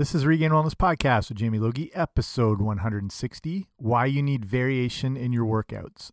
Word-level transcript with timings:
This 0.00 0.14
is 0.14 0.24
Regained 0.24 0.54
Wellness 0.54 0.72
Podcast 0.72 1.28
with 1.28 1.36
Jamie 1.36 1.58
Logie, 1.58 1.94
episode 1.94 2.62
160 2.62 3.68
Why 3.76 4.06
You 4.06 4.22
Need 4.22 4.46
Variation 4.46 5.14
in 5.14 5.30
Your 5.30 5.44
Workouts. 5.44 6.10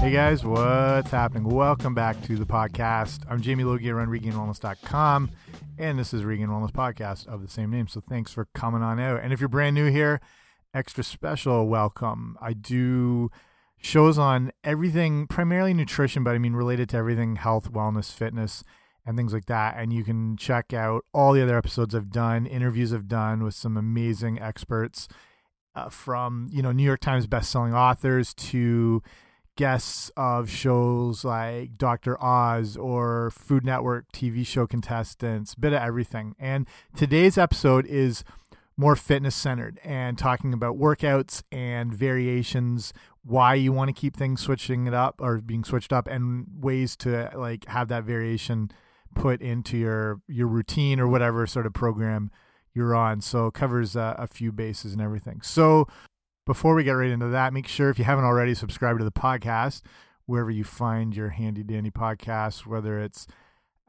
Hey 0.00 0.10
guys, 0.10 0.44
what's 0.44 1.12
happening? 1.12 1.44
Welcome 1.44 1.94
back 1.94 2.20
to 2.22 2.34
the 2.34 2.44
podcast. 2.44 3.20
I'm 3.30 3.40
Jamie 3.40 3.62
Logie, 3.62 3.90
I 3.90 3.92
run 3.92 4.08
RegainedWellness.com, 4.08 5.30
and 5.78 5.96
this 5.96 6.12
is 6.12 6.24
Regained 6.24 6.50
Wellness 6.50 6.72
Podcast 6.72 7.28
of 7.28 7.42
the 7.42 7.48
same 7.48 7.70
name. 7.70 7.86
So 7.86 8.00
thanks 8.00 8.32
for 8.32 8.48
coming 8.52 8.82
on 8.82 8.98
out. 8.98 9.20
And 9.22 9.32
if 9.32 9.38
you're 9.38 9.48
brand 9.48 9.76
new 9.76 9.92
here, 9.92 10.20
extra 10.74 11.04
special 11.04 11.66
welcome. 11.66 12.36
I 12.40 12.52
do 12.52 13.30
shows 13.80 14.18
on 14.18 14.52
everything, 14.64 15.26
primarily 15.26 15.72
nutrition, 15.72 16.24
but 16.24 16.34
I 16.34 16.38
mean 16.38 16.54
related 16.54 16.88
to 16.90 16.96
everything 16.96 17.36
health, 17.36 17.72
wellness, 17.72 18.12
fitness, 18.12 18.64
and 19.06 19.16
things 19.16 19.32
like 19.32 19.46
that. 19.46 19.76
And 19.78 19.92
you 19.92 20.04
can 20.04 20.36
check 20.36 20.72
out 20.72 21.04
all 21.14 21.32
the 21.32 21.42
other 21.42 21.56
episodes 21.56 21.94
I've 21.94 22.10
done, 22.10 22.46
interviews 22.46 22.92
I've 22.92 23.08
done 23.08 23.42
with 23.42 23.54
some 23.54 23.76
amazing 23.76 24.40
experts 24.40 25.08
uh, 25.74 25.88
from, 25.88 26.48
you 26.52 26.62
know, 26.62 26.72
New 26.72 26.82
York 26.82 27.00
Times 27.00 27.26
best-selling 27.26 27.74
authors 27.74 28.34
to 28.34 29.02
guests 29.56 30.10
of 30.16 30.48
shows 30.48 31.24
like 31.24 31.76
Dr. 31.76 32.22
Oz 32.22 32.76
or 32.76 33.30
Food 33.30 33.64
Network 33.64 34.10
TV 34.12 34.46
show 34.46 34.66
contestants, 34.66 35.54
bit 35.54 35.72
of 35.72 35.82
everything. 35.82 36.36
And 36.38 36.66
today's 36.94 37.36
episode 37.38 37.86
is 37.86 38.24
more 38.78 38.94
fitness 38.94 39.34
centered 39.34 39.80
and 39.82 40.16
talking 40.16 40.54
about 40.54 40.78
workouts 40.78 41.42
and 41.50 41.92
variations, 41.92 42.92
why 43.24 43.52
you 43.54 43.72
want 43.72 43.88
to 43.88 43.92
keep 43.92 44.16
things 44.16 44.40
switching 44.40 44.86
it 44.86 44.94
up 44.94 45.16
or 45.18 45.38
being 45.38 45.64
switched 45.64 45.92
up 45.92 46.06
and 46.06 46.46
ways 46.60 46.96
to 46.96 47.28
like 47.34 47.66
have 47.66 47.88
that 47.88 48.04
variation 48.04 48.70
put 49.16 49.42
into 49.42 49.76
your 49.76 50.20
your 50.28 50.46
routine 50.46 51.00
or 51.00 51.08
whatever 51.08 51.44
sort 51.46 51.66
of 51.66 51.74
program 51.74 52.30
you're 52.72 52.94
on. 52.94 53.20
So 53.20 53.48
it 53.48 53.54
covers 53.54 53.96
uh, 53.96 54.14
a 54.16 54.28
few 54.28 54.52
bases 54.52 54.92
and 54.92 55.02
everything. 55.02 55.40
So 55.42 55.88
before 56.46 56.76
we 56.76 56.84
get 56.84 56.92
right 56.92 57.10
into 57.10 57.28
that, 57.28 57.52
make 57.52 57.66
sure 57.66 57.90
if 57.90 57.98
you 57.98 58.04
haven't 58.04 58.24
already 58.24 58.54
subscribed 58.54 59.00
to 59.00 59.04
the 59.04 59.10
podcast, 59.10 59.82
wherever 60.26 60.50
you 60.50 60.62
find 60.62 61.16
your 61.16 61.30
handy 61.30 61.64
dandy 61.64 61.90
podcast, 61.90 62.64
whether 62.64 63.00
it's 63.00 63.26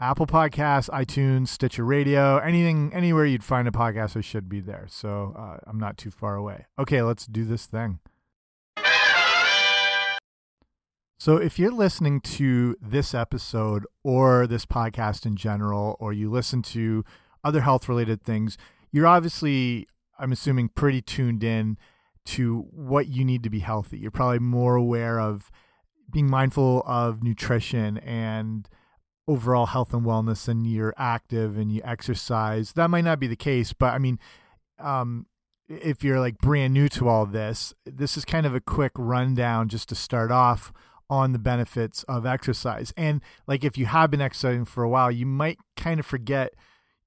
Apple 0.02 0.28
Podcasts, 0.28 0.89
iTunes, 0.92 1.50
Stitcher 1.50 1.83
Radio, 1.83 2.38
anything, 2.38 2.89
anywhere 2.94 3.25
you'd 3.25 3.44
find 3.44 3.67
a 3.67 3.72
podcast, 3.72 4.16
I 4.16 4.22
should 4.22 4.47
be 4.47 4.61
there. 4.61 4.86
So 4.88 5.36
uh, 5.38 5.58
I'm 5.67 5.78
not 5.78 5.97
too 5.97 6.09
far 6.09 6.36
away. 6.36 6.67
Okay, 6.80 7.02
let's 7.02 7.25
do 7.25 7.44
this 7.44 7.66
thing. 7.66 8.00
So, 11.22 11.36
if 11.36 11.59
you're 11.59 11.73
listening 11.73 12.22
to 12.22 12.78
this 12.81 13.14
episode 13.14 13.86
or 14.06 14.47
this 14.47 14.66
podcast 14.66 15.25
in 15.25 15.36
general, 15.36 15.97
or 16.00 16.13
you 16.13 16.31
listen 16.31 16.61
to 16.61 17.03
other 17.44 17.59
health 17.59 17.89
related 17.89 18.23
things, 18.23 18.58
you're 18.94 19.06
obviously, 19.06 19.89
I'm 20.17 20.31
assuming, 20.31 20.69
pretty 20.69 21.02
tuned 21.02 21.44
in 21.44 21.78
to 22.28 22.67
what 22.72 23.09
you 23.09 23.25
need 23.25 23.44
to 23.44 23.50
be 23.50 23.59
healthy. 23.59 23.97
You're 23.97 24.11
probably 24.11 24.39
more 24.39 24.75
aware 24.75 25.19
of 25.19 25.52
being 26.09 26.30
mindful 26.30 26.84
of 26.86 27.22
nutrition 27.22 27.97
and 27.97 28.69
overall 29.30 29.67
health 29.67 29.94
and 29.94 30.03
wellness, 30.05 30.47
and 30.47 30.66
you're 30.66 30.94
active 30.97 31.58
and 31.58 31.72
you 31.72 31.81
exercise. 31.83 32.73
That 32.73 32.89
might 32.89 33.03
not 33.03 33.19
be 33.19 33.27
the 33.27 33.35
case, 33.35 33.73
but 33.73 33.94
I 33.94 33.99
mean, 33.99 34.19
um, 34.80 35.27
if 35.69 36.03
you're 36.03 36.19
like 36.19 36.39
brand 36.39 36.73
new 36.73 36.89
to 36.89 37.08
all 37.08 37.25
this, 37.25 37.73
this 37.85 38.17
is 38.17 38.25
kind 38.25 38.45
of 38.45 38.55
a 38.55 38.59
quick 38.59 38.91
rundown 38.97 39.69
just 39.69 39.88
to 39.89 39.95
start 39.95 40.31
off 40.31 40.73
on 41.09 41.31
the 41.31 41.39
benefits 41.39 42.03
of 42.03 42.25
exercise. 42.25 42.91
And 42.97 43.22
like 43.47 43.63
if 43.63 43.77
you 43.77 43.85
have 43.85 44.11
been 44.11 44.22
exercising 44.22 44.66
for 44.66 44.83
a 44.83 44.89
while, 44.89 45.11
you 45.11 45.25
might 45.25 45.59
kind 45.75 46.00
of 46.00 46.05
forget, 46.05 46.53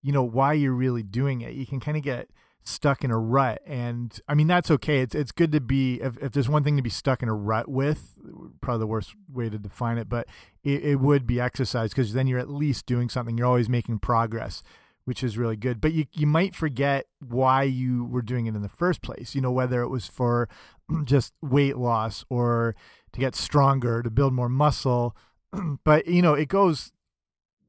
you 0.00 0.12
know, 0.12 0.22
why 0.22 0.53
you're 0.53 0.72
really 0.72 1.03
doing 1.03 1.41
it. 1.41 1.55
You 1.55 1.66
can 1.66 1.81
kind 1.81 1.97
of 1.97 2.03
get 2.03 2.28
stuck 2.65 3.03
in 3.03 3.11
a 3.11 3.19
rut 3.19 3.61
and 3.67 4.21
I 4.28 4.34
mean 4.34 4.47
that's 4.47 4.71
okay. 4.71 5.00
It's 5.00 5.15
it's 5.15 5.33
good 5.33 5.53
to 5.53 5.61
be 5.61 6.00
if, 6.00 6.17
if 6.19 6.33
there's 6.33 6.49
one 6.49 6.65
thing 6.65 6.77
to 6.77 6.83
be 6.83 6.91
stuck 6.91 7.23
in 7.23 7.28
a 7.28 7.34
rut 7.34 7.69
with, 7.69 8.19
probably 8.61 8.81
the 8.81 8.87
worst 8.87 9.15
way 9.33 9.49
to 9.49 9.59
define 9.59 9.99
it, 9.99 10.09
but 10.09 10.28
it, 10.62 10.84
it 10.84 11.00
would 11.00 11.27
be 11.27 11.41
exercise 11.41 11.91
because 11.91 12.12
then 12.12 12.27
you're 12.27 12.39
at 12.39 12.50
least 12.50 12.87
doing 12.87 13.09
something. 13.09 13.37
You're 13.37 13.47
always 13.47 13.69
making 13.69 13.99
progress, 13.99 14.62
which 15.05 15.25
is 15.25 15.37
really 15.37 15.56
good. 15.56 15.81
But 15.81 15.93
you 15.93 16.06
you 16.12 16.27
might 16.27 16.55
forget 16.55 17.06
why 17.21 17.65
you 17.65 18.05
were 18.05 18.23
doing 18.23 18.47
it 18.47 18.55
in 18.55 18.62
the 18.62 18.69
first 18.69 19.03
place. 19.03 19.34
You 19.34 19.41
know, 19.41 19.53
whether 19.53 19.83
it 19.83 19.89
was 19.89 20.06
for 20.06 20.49
just 21.05 21.33
weight 21.43 21.77
loss 21.77 22.25
or 22.31 22.77
to 23.12 23.21
get 23.21 23.34
stronger, 23.34 24.03
to 24.03 24.11
build 24.11 24.33
more 24.33 24.49
muscle. 24.49 25.17
but 25.84 26.06
you 26.06 26.23
know, 26.23 26.34
it 26.34 26.49
goes 26.49 26.93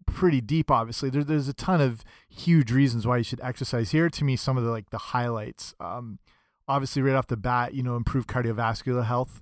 pretty 0.06 0.42
deep. 0.42 0.70
Obviously, 0.70 1.10
there, 1.10 1.24
there's 1.24 1.48
a 1.48 1.54
ton 1.54 1.82
of 1.82 2.04
huge 2.30 2.72
reasons 2.72 3.08
why 3.08 3.18
you 3.18 3.24
should 3.24 3.42
exercise. 3.42 3.92
Here, 3.92 4.10
to 4.10 4.24
me, 4.24 4.36
some 4.36 4.58
of 4.58 4.64
the 4.64 4.72
like 4.72 4.90
the 4.90 4.98
highlights. 4.98 5.74
Um, 5.80 6.20
obviously, 6.68 7.02
right 7.02 7.16
off 7.16 7.28
the 7.28 7.38
bat, 7.38 7.74
you 7.74 7.84
know, 7.84 7.96
improve 7.96 8.28
cardiovascular 8.28 9.06
health, 9.06 9.42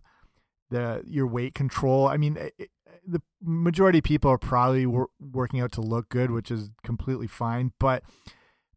the 0.69 1.03
your 1.05 1.27
weight 1.27 1.53
control. 1.53 2.07
I 2.07 2.17
mean, 2.17 2.37
it, 2.37 2.69
the 3.05 3.21
majority 3.41 3.99
of 3.99 4.03
people 4.03 4.31
are 4.31 4.37
probably 4.37 4.85
wor 4.85 5.07
working 5.19 5.59
out 5.59 5.71
to 5.73 5.81
look 5.81 6.09
good, 6.09 6.31
which 6.31 6.51
is 6.51 6.69
completely 6.83 7.27
fine. 7.27 7.73
But 7.79 8.03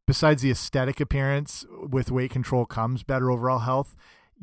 besides 0.06 0.42
the 0.42 0.50
aesthetic 0.50 1.00
appearance, 1.00 1.64
with 1.70 2.10
weight 2.10 2.30
control 2.30 2.66
comes 2.66 3.02
better 3.02 3.30
overall 3.30 3.60
health. 3.60 3.94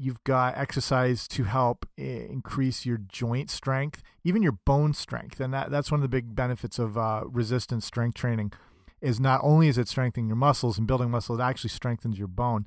You've 0.01 0.23
got 0.23 0.57
exercise 0.57 1.27
to 1.27 1.43
help 1.43 1.85
increase 1.95 2.87
your 2.87 2.97
joint 2.97 3.51
strength, 3.51 4.01
even 4.23 4.41
your 4.41 4.57
bone 4.65 4.95
strength, 4.95 5.39
and 5.39 5.53
that 5.53 5.69
that's 5.69 5.91
one 5.91 5.99
of 5.99 6.01
the 6.01 6.09
big 6.09 6.33
benefits 6.33 6.79
of 6.79 6.97
uh, 6.97 7.21
resistance 7.25 7.85
strength 7.85 8.15
training. 8.15 8.51
Is 8.99 9.19
not 9.19 9.41
only 9.43 9.67
is 9.67 9.77
it 9.77 9.87
strengthening 9.87 10.27
your 10.27 10.37
muscles 10.37 10.79
and 10.79 10.87
building 10.87 11.11
muscle, 11.11 11.39
it 11.39 11.43
actually 11.43 11.69
strengthens 11.69 12.17
your 12.17 12.27
bone. 12.27 12.65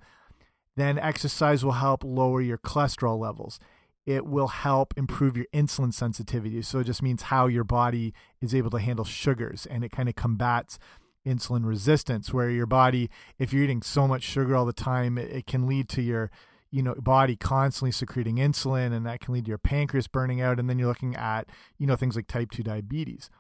Then 0.77 0.97
exercise 0.97 1.65
will 1.65 1.73
help 1.73 2.05
lower 2.05 2.41
your 2.41 2.59
cholesterol 2.59 3.19
levels. 3.19 3.59
It 4.07 4.27
will 4.27 4.49
help 4.49 4.95
improve 4.97 5.37
your 5.37 5.47
insulin 5.53 5.93
sensitivity. 5.93 6.63
So 6.63 6.79
it 6.79 6.85
just 6.85 7.03
means 7.03 7.23
how 7.23 7.47
your 7.49 7.65
body 7.65 8.15
is 8.41 8.55
able 8.55 8.71
to 8.71 8.79
handle 8.79 9.05
sugars, 9.05 9.67
and 9.67 9.85
it 9.85 9.91
kind 9.91 10.09
of 10.09 10.15
combats 10.15 10.79
insulin 11.27 11.67
resistance, 11.67 12.33
where 12.33 12.51
your 12.51 12.67
body, 12.67 13.11
if 13.41 13.53
you're 13.53 13.65
eating 13.65 13.83
so 13.83 14.07
much 14.07 14.23
sugar 14.23 14.55
all 14.55 14.67
the 14.67 14.73
time, 14.73 15.19
it 15.19 15.47
can 15.47 15.67
lead 15.67 15.89
to 15.89 16.01
your 16.03 16.31
you 16.75 16.83
know 16.83 16.93
body 16.97 17.37
constantly 17.37 17.93
secreting 17.93 18.37
insulin 18.37 18.93
and 18.93 19.07
that 19.07 19.21
can 19.21 19.33
lead 19.33 19.45
to 19.45 19.49
your 19.49 19.59
pancreas 19.59 20.09
burning 20.09 20.41
out 20.41 20.59
and 20.59 20.69
then 20.69 20.77
you're 20.77 20.89
looking 20.89 21.15
at 21.15 21.49
you 21.79 21.87
know 21.87 21.95
things 21.95 22.17
like 22.17 22.27
type 22.27 22.51
2 22.51 22.65
diabetes. 22.65 23.31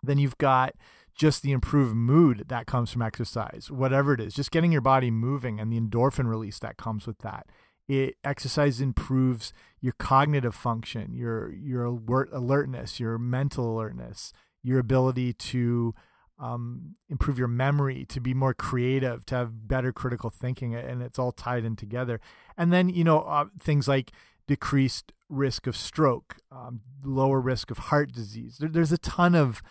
Then 0.00 0.16
you've 0.16 0.38
got 0.38 0.74
just 1.16 1.42
the 1.42 1.50
improved 1.50 1.96
mood 1.96 2.44
that 2.46 2.66
comes 2.66 2.92
from 2.92 3.02
exercise 3.02 3.68
whatever 3.68 4.14
it 4.14 4.20
is 4.20 4.32
just 4.32 4.52
getting 4.52 4.70
your 4.70 4.80
body 4.80 5.10
moving 5.10 5.58
and 5.58 5.72
the 5.72 5.80
endorphin 5.80 6.28
release 6.28 6.60
that 6.60 6.76
comes 6.76 7.04
with 7.04 7.18
that. 7.18 7.46
It 7.88 8.14
exercise 8.22 8.80
improves 8.80 9.52
your 9.80 9.94
cognitive 9.98 10.54
function 10.54 11.12
your 11.12 11.52
your 11.52 11.84
alert, 11.84 12.28
alertness 12.32 13.00
your 13.00 13.18
mental 13.18 13.74
alertness 13.74 14.32
your 14.62 14.78
ability 14.78 15.32
to 15.32 15.96
um, 16.40 16.96
improve 17.08 17.38
your 17.38 17.48
memory, 17.48 18.06
to 18.06 18.20
be 18.20 18.32
more 18.32 18.54
creative, 18.54 19.26
to 19.26 19.34
have 19.34 19.68
better 19.68 19.92
critical 19.92 20.30
thinking, 20.30 20.74
and 20.74 21.02
it's 21.02 21.18
all 21.18 21.32
tied 21.32 21.64
in 21.64 21.76
together. 21.76 22.20
And 22.56 22.72
then 22.72 22.88
you 22.88 23.04
know 23.04 23.20
uh, 23.20 23.46
things 23.58 23.86
like 23.86 24.12
decreased 24.46 25.12
risk 25.28 25.66
of 25.66 25.76
stroke, 25.76 26.38
um, 26.50 26.80
lower 27.04 27.40
risk 27.40 27.70
of 27.70 27.78
heart 27.78 28.12
disease. 28.12 28.56
There, 28.58 28.68
there's 28.68 28.92
a 28.92 28.98
ton 28.98 29.34
of 29.34 29.62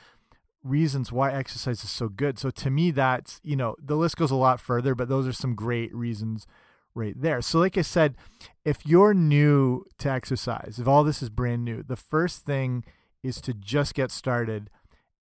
reasons 0.64 1.12
why 1.12 1.32
exercise 1.32 1.84
is 1.84 1.90
so 1.90 2.08
good. 2.08 2.38
So 2.38 2.50
to 2.52 2.70
me, 2.70 2.92
that's 2.92 3.40
you 3.44 3.56
know 3.56 3.76
the 3.84 3.96
list 3.96 4.18
goes 4.18 4.32
a 4.32 4.36
lot 4.36 4.60
further, 4.60 4.94
but 4.94 5.10
those 5.10 5.28
are 5.28 5.34
some 5.34 5.56
great 5.56 5.94
reasons 5.94 6.46
right 6.94 7.20
there. 7.20 7.42
So 7.42 7.60
like 7.60 7.78
I 7.78 7.82
said, 7.82 8.16
if 8.64 8.86
you're 8.86 9.14
new 9.14 9.86
to 10.00 10.10
exercise, 10.10 10.78
if 10.80 10.88
all 10.88 11.04
this 11.04 11.24
is 11.24 11.30
brand 11.30 11.66
new, 11.66 11.84
the 11.84 11.96
first 11.96 12.46
thing 12.46 12.84
is 13.24 13.42
to 13.42 13.54
just 13.54 13.94
get 13.94 14.12
started 14.12 14.70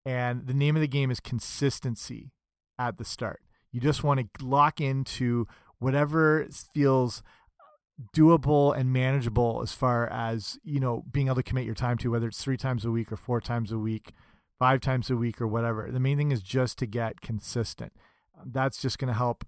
and 0.08 0.46
the 0.46 0.54
name 0.54 0.74
of 0.74 0.80
the 0.80 0.88
game 0.88 1.10
is 1.10 1.20
consistency 1.20 2.32
at 2.78 2.96
the 2.96 3.04
start. 3.04 3.42
You 3.72 3.78
just 3.78 4.02
want 4.02 4.20
to 4.20 4.44
lock 4.44 4.80
into 4.80 5.46
whatever 5.80 6.48
feels 6.72 7.22
doable 8.16 8.74
and 8.74 8.90
manageable 8.90 9.60
as 9.62 9.72
far 9.72 10.08
as, 10.08 10.58
you 10.64 10.80
know, 10.80 11.04
being 11.12 11.26
able 11.26 11.36
to 11.36 11.42
commit 11.42 11.66
your 11.66 11.74
time 11.74 11.98
to, 11.98 12.10
whether 12.10 12.26
it's 12.26 12.42
three 12.42 12.56
times 12.56 12.86
a 12.86 12.90
week 12.90 13.12
or 13.12 13.18
four 13.18 13.38
times 13.42 13.70
a 13.70 13.76
week, 13.76 14.12
five 14.58 14.80
times 14.80 15.10
a 15.10 15.16
week 15.16 15.42
or 15.42 15.46
whatever. 15.46 15.90
The 15.92 16.00
main 16.00 16.16
thing 16.16 16.32
is 16.32 16.40
just 16.40 16.78
to 16.78 16.86
get 16.86 17.20
consistent. 17.20 17.92
That's 18.46 18.80
just 18.80 18.98
going 18.98 19.12
to 19.12 19.18
help 19.18 19.44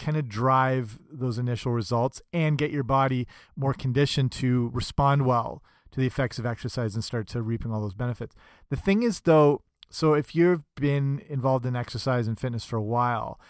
kind 0.00 0.16
of 0.16 0.28
drive 0.28 0.98
those 1.12 1.38
initial 1.38 1.70
results 1.70 2.20
and 2.32 2.58
get 2.58 2.72
your 2.72 2.82
body 2.82 3.28
more 3.54 3.74
conditioned 3.74 4.32
to 4.32 4.68
respond 4.74 5.26
well 5.26 5.62
to 5.92 6.00
the 6.00 6.06
effects 6.06 6.38
of 6.38 6.46
exercise 6.46 6.94
and 6.94 7.04
start 7.04 7.26
to 7.28 7.42
reaping 7.42 7.72
all 7.72 7.80
those 7.80 7.94
benefits. 7.94 8.34
The 8.68 8.76
thing 8.76 9.02
is, 9.02 9.20
though, 9.20 9.62
so 9.90 10.14
if 10.14 10.34
you've 10.34 10.62
been 10.76 11.22
involved 11.28 11.66
in 11.66 11.76
exercise 11.76 12.28
and 12.28 12.38
fitness 12.38 12.64
for 12.64 12.76
a 12.76 12.82
while, 12.82 13.40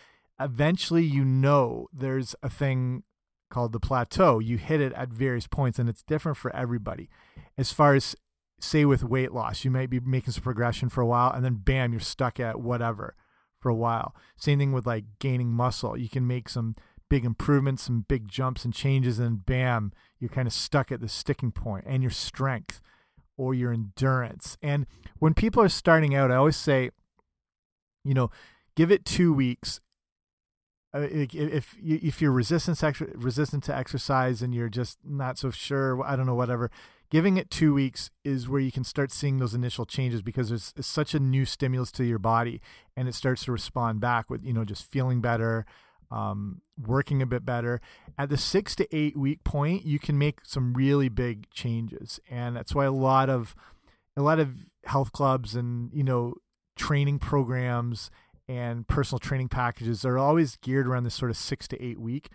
eventually 0.41 1.05
you 1.05 1.25
know 1.25 1.89
there's 1.93 2.35
a 2.43 2.49
thing 2.49 3.03
called 3.51 3.73
the 3.73 3.81
plateau. 3.81 4.39
You 4.39 4.57
hit 4.57 4.81
it 4.81 4.93
at 4.95 5.11
various 5.11 5.47
points, 5.47 5.79
and 5.79 5.89
it's 5.89 6.03
different 6.03 6.39
for 6.39 6.55
everybody. 6.57 7.11
As 7.59 7.73
far 7.73 7.95
as 7.95 8.17
say 8.59 8.85
with 8.85 9.05
weight 9.05 9.33
loss, 9.33 9.65
you 9.65 9.71
might 9.71 9.91
be 9.91 10.01
making 10.01 10.33
some 10.33 10.43
progression 10.43 10.89
for 10.89 11.03
a 11.03 11.07
while, 11.07 11.33
and 11.33 11.45
then 11.45 11.57
bam, 11.57 11.93
you're 11.93 12.01
stuck 12.01 12.41
at 12.41 12.61
whatever 12.61 13.15
for 13.59 13.69
a 13.69 13.75
while. 13.75 14.15
Same 14.37 14.59
thing 14.59 14.73
with 14.73 14.87
like 14.87 15.05
gaining 15.19 15.51
muscle. 15.51 15.97
You 15.97 16.09
can 16.09 16.27
make 16.27 16.49
some 16.49 16.77
big 17.11 17.27
improvements, 17.27 17.83
some 17.83 18.07
big 18.09 18.27
jumps 18.29 18.65
and 18.65 18.73
changes, 18.73 19.19
and 19.19 19.45
bam, 19.45 19.93
you're 20.19 20.31
kind 20.31 20.49
of 20.49 20.55
stuck 20.55 20.91
at 20.91 21.01
the 21.01 21.09
sticking 21.09 21.53
point. 21.53 21.85
And 21.87 22.03
your 22.03 22.11
strength 22.11 22.81
or 23.37 23.53
your 23.53 23.73
endurance. 23.73 24.57
And 24.63 24.87
when 25.19 25.35
people 25.35 25.63
are 25.63 25.69
starting 25.69 26.15
out, 26.15 26.31
I 26.31 26.37
always 26.37 26.57
say, 26.57 26.91
you 28.05 28.15
know, 28.15 28.31
give 28.77 28.91
it 28.91 29.05
two 29.05 29.33
weeks. 29.35 29.81
Uh, 30.93 31.07
if 31.11 31.77
if 31.81 32.21
you're 32.21 32.33
resistant 32.33 32.83
resistant 33.15 33.63
to 33.65 33.77
exercise 33.77 34.43
and 34.43 34.55
you're 34.55 34.69
just 34.69 34.99
not 35.05 35.39
so 35.39 35.51
sure, 35.51 36.03
I 36.03 36.17
don't 36.17 36.27
know, 36.27 36.35
whatever, 36.35 36.71
giving 37.11 37.37
it 37.37 37.51
two 37.51 37.75
weeks 37.75 38.11
is 38.25 38.49
where 38.49 38.61
you 38.61 38.73
can 38.73 38.85
start 38.85 39.13
seeing 39.13 39.39
those 39.39 39.55
initial 39.55 39.85
changes 39.85 40.23
because 40.23 40.49
there's 40.49 40.73
such 40.81 41.15
a 41.15 41.21
new 41.21 41.45
stimulus 41.45 41.93
to 41.93 42.05
your 42.05 42.19
body 42.19 42.61
and 42.97 43.09
it 43.09 43.15
starts 43.15 43.45
to 43.45 43.53
respond 43.53 44.01
back 44.01 44.31
with 44.31 44.45
you 44.45 44.53
know 44.53 44.65
just 44.65 44.91
feeling 44.91 45.21
better 45.21 45.67
um, 46.11 46.63
working 46.79 47.23
a 47.23 47.27
bit 47.27 47.45
better. 47.45 47.81
At 48.19 48.29
the 48.29 48.37
six 48.37 48.75
to 48.77 48.97
eight 48.97 49.17
week 49.17 49.45
point, 49.45 49.85
you 49.85 49.99
can 49.99 50.19
make 50.19 50.41
some 50.45 50.75
really 50.75 51.09
big 51.09 51.51
changes, 51.51 52.21
and 52.31 52.57
that's 52.57 52.75
why 52.75 52.85
a 52.85 52.93
lot 52.93 53.29
of 53.29 53.55
a 54.17 54.23
lot 54.23 54.39
of 54.39 54.55
health 54.85 55.13
clubs 55.13 55.55
and 55.55 55.91
you 55.93 56.03
know 56.03 56.35
training 56.77 57.19
programs 57.19 58.11
and 58.49 58.89
personal 58.89 59.19
training 59.19 59.49
packages 59.49 60.05
are 60.05 60.19
always 60.19 60.57
geared 60.57 60.87
around 60.87 61.05
this 61.05 61.15
sort 61.15 61.31
of 61.31 61.37
six 61.37 61.69
to 61.69 61.83
eight 61.83 62.01
week 62.01 62.31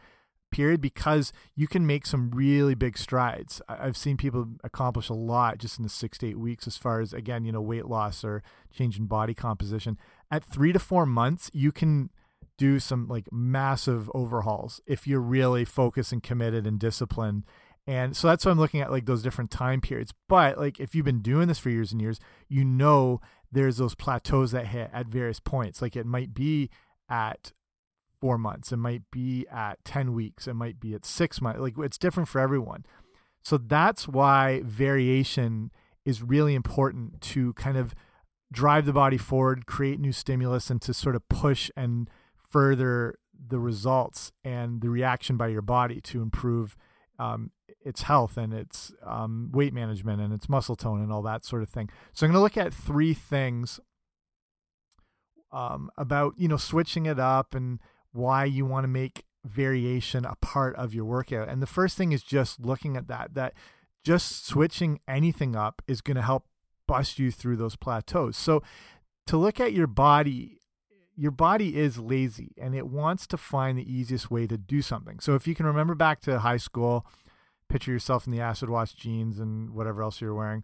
period 0.56 0.80
because 0.80 1.34
you 1.54 1.68
can 1.68 1.86
make 1.86 2.06
some 2.06 2.32
really 2.32 2.76
big 2.76 2.98
strides. 2.98 3.62
I've 3.68 3.98
seen 3.98 4.16
people 4.16 4.48
accomplish 4.64 5.10
a 5.10 5.14
lot 5.14 5.58
just 5.58 5.78
in 5.78 5.84
the 5.84 5.90
six 5.90 6.18
to 6.20 6.30
eight 6.30 6.40
weeks 6.40 6.66
as 6.66 6.78
far 6.78 7.02
as, 7.02 7.12
again, 7.12 7.44
you 7.44 7.52
know, 7.52 7.62
weight 7.62 7.88
loss 7.88 8.24
or 8.24 8.42
change 8.72 8.98
in 8.98 9.06
body 9.06 9.34
composition. 9.34 9.98
At 10.32 10.46
three 10.46 10.72
to 10.72 10.80
four 10.80 11.06
months, 11.06 11.52
you 11.54 11.74
can 11.74 12.10
do 12.58 12.80
some 12.80 13.08
like 13.08 13.32
massive 13.32 14.10
overhauls 14.14 14.82
if 14.86 15.08
you're 15.08 15.20
really 15.20 15.66
focused 15.66 16.12
and 16.12 16.24
committed 16.24 16.66
and 16.66 16.80
disciplined. 16.80 17.44
And 17.88 18.16
so 18.18 18.28
that's 18.28 18.46
why 18.46 18.52
I'm 18.52 18.60
looking 18.60 18.82
at 18.82 18.92
like 18.92 19.06
those 19.06 19.22
different 19.22 19.52
time 19.52 19.82
periods. 19.82 20.14
But 20.28 20.58
like 20.58 20.80
if 20.80 20.96
you've 20.96 21.06
been 21.06 21.22
doing 21.22 21.48
this 21.48 21.60
for 21.60 21.70
years 21.70 21.92
and 21.92 22.02
years, 22.02 22.20
you 22.48 22.66
know 22.66 23.22
there's 23.52 23.78
those 23.78 23.96
plateaus 23.96 24.52
that 24.52 24.68
hit 24.68 24.90
at 24.94 25.08
various 25.08 25.40
points. 25.40 25.82
Like 25.82 25.96
it 25.96 26.06
might 26.06 26.34
be 26.34 26.70
at 27.10 27.52
four 28.20 28.38
months, 28.38 28.72
it 28.72 28.78
might 28.78 29.04
be 29.12 29.46
at 29.52 29.84
10 29.86 30.14
weeks, 30.14 30.48
it 30.48 30.56
might 30.56 30.80
be 30.80 30.96
at 30.96 31.06
six 31.06 31.42
months. 31.42 31.60
Like 31.60 31.76
it's 31.78 31.98
different 31.98 32.30
for 32.30 32.40
everyone. 32.40 32.86
So 33.44 33.58
that's 33.58 34.08
why 34.08 34.62
variation 34.66 35.72
is 36.06 36.24
really 36.24 36.56
important 36.56 37.22
to 37.22 37.54
kind 37.54 37.78
of 37.78 37.94
drive 38.52 38.86
the 38.86 38.94
body 38.94 39.18
forward, 39.18 39.68
create 39.68 40.00
new 40.00 40.12
stimulus, 40.12 40.70
and 40.70 40.82
to 40.82 40.94
sort 40.94 41.16
of 41.16 41.28
push 41.30 41.70
and 41.76 42.10
further 42.56 43.20
the 43.50 43.60
results 43.60 44.32
and 44.46 44.80
the 44.80 44.90
reaction 44.90 45.36
by 45.36 45.50
your 45.50 45.62
body 45.62 46.00
to 46.00 46.22
improve 46.22 46.78
um, 47.20 47.52
its 47.84 48.04
health 48.04 48.38
and 48.38 48.54
its 48.54 48.94
um, 49.06 49.50
weight 49.52 49.74
management 49.74 50.22
and 50.22 50.34
its 50.34 50.48
muscle 50.48 50.78
tone 50.78 51.02
and 51.02 51.12
all 51.12 51.22
that 51.22 51.44
sort 51.44 51.62
of 51.62 51.68
thing. 51.68 51.90
So 52.14 52.26
I'm 52.26 52.32
going 52.32 52.40
to 52.40 52.44
look 52.44 52.56
at 52.56 52.74
three 52.74 53.14
things 53.14 53.82
um, 55.52 55.92
about 55.98 56.36
you 56.38 56.48
know 56.48 56.56
switching 56.56 57.06
it 57.06 57.20
up 57.20 57.54
and 57.54 57.80
why 58.14 58.46
you 58.46 58.66
want 58.66 58.86
to 58.86 58.88
make 58.88 59.26
variation 59.44 60.24
a 60.24 60.36
part 60.36 60.78
of 60.78 60.94
your 60.94 61.04
workout. 61.04 61.50
And 61.50 61.62
the 61.62 61.68
first 61.68 61.98
thing 61.98 62.14
is 62.14 62.24
just 62.24 62.62
looking 62.62 62.96
at 62.96 63.10
that 63.10 63.34
that 63.34 63.54
just 64.06 64.48
switching 64.48 65.02
anything 65.10 65.58
up 65.58 65.82
is 65.90 66.00
going 66.00 66.16
to 66.16 66.24
help 66.24 66.46
bust 66.88 67.20
you 67.20 67.32
through 67.32 67.58
those 67.58 67.76
plateaus. 67.76 68.38
So 68.38 68.64
to 69.28 69.36
look 69.36 69.60
at 69.60 69.74
your 69.74 69.88
body 69.88 70.62
your 71.16 71.32
body 71.32 71.78
is 71.78 71.98
lazy 71.98 72.52
and 72.58 72.76
it 72.76 72.88
wants 72.88 73.26
to 73.28 73.38
find 73.38 73.78
the 73.78 73.92
easiest 73.92 74.30
way 74.30 74.48
to 74.48 74.58
do 74.58 74.82
something. 74.82 75.20
So 75.20 75.36
if 75.36 75.48
you 75.48 75.56
can 75.56 75.66
remember 75.66 75.96
back 75.96 76.20
to 76.22 76.40
high 76.40 76.58
school, 76.58 77.06
picture 77.70 77.92
yourself 77.92 78.26
in 78.26 78.32
the 78.32 78.42
acid 78.42 78.70
wash 78.70 78.94
jeans 78.94 79.40
and 79.40 79.72
whatever 79.72 80.04
else 80.04 80.20
you're 80.20 80.34
wearing, 80.34 80.64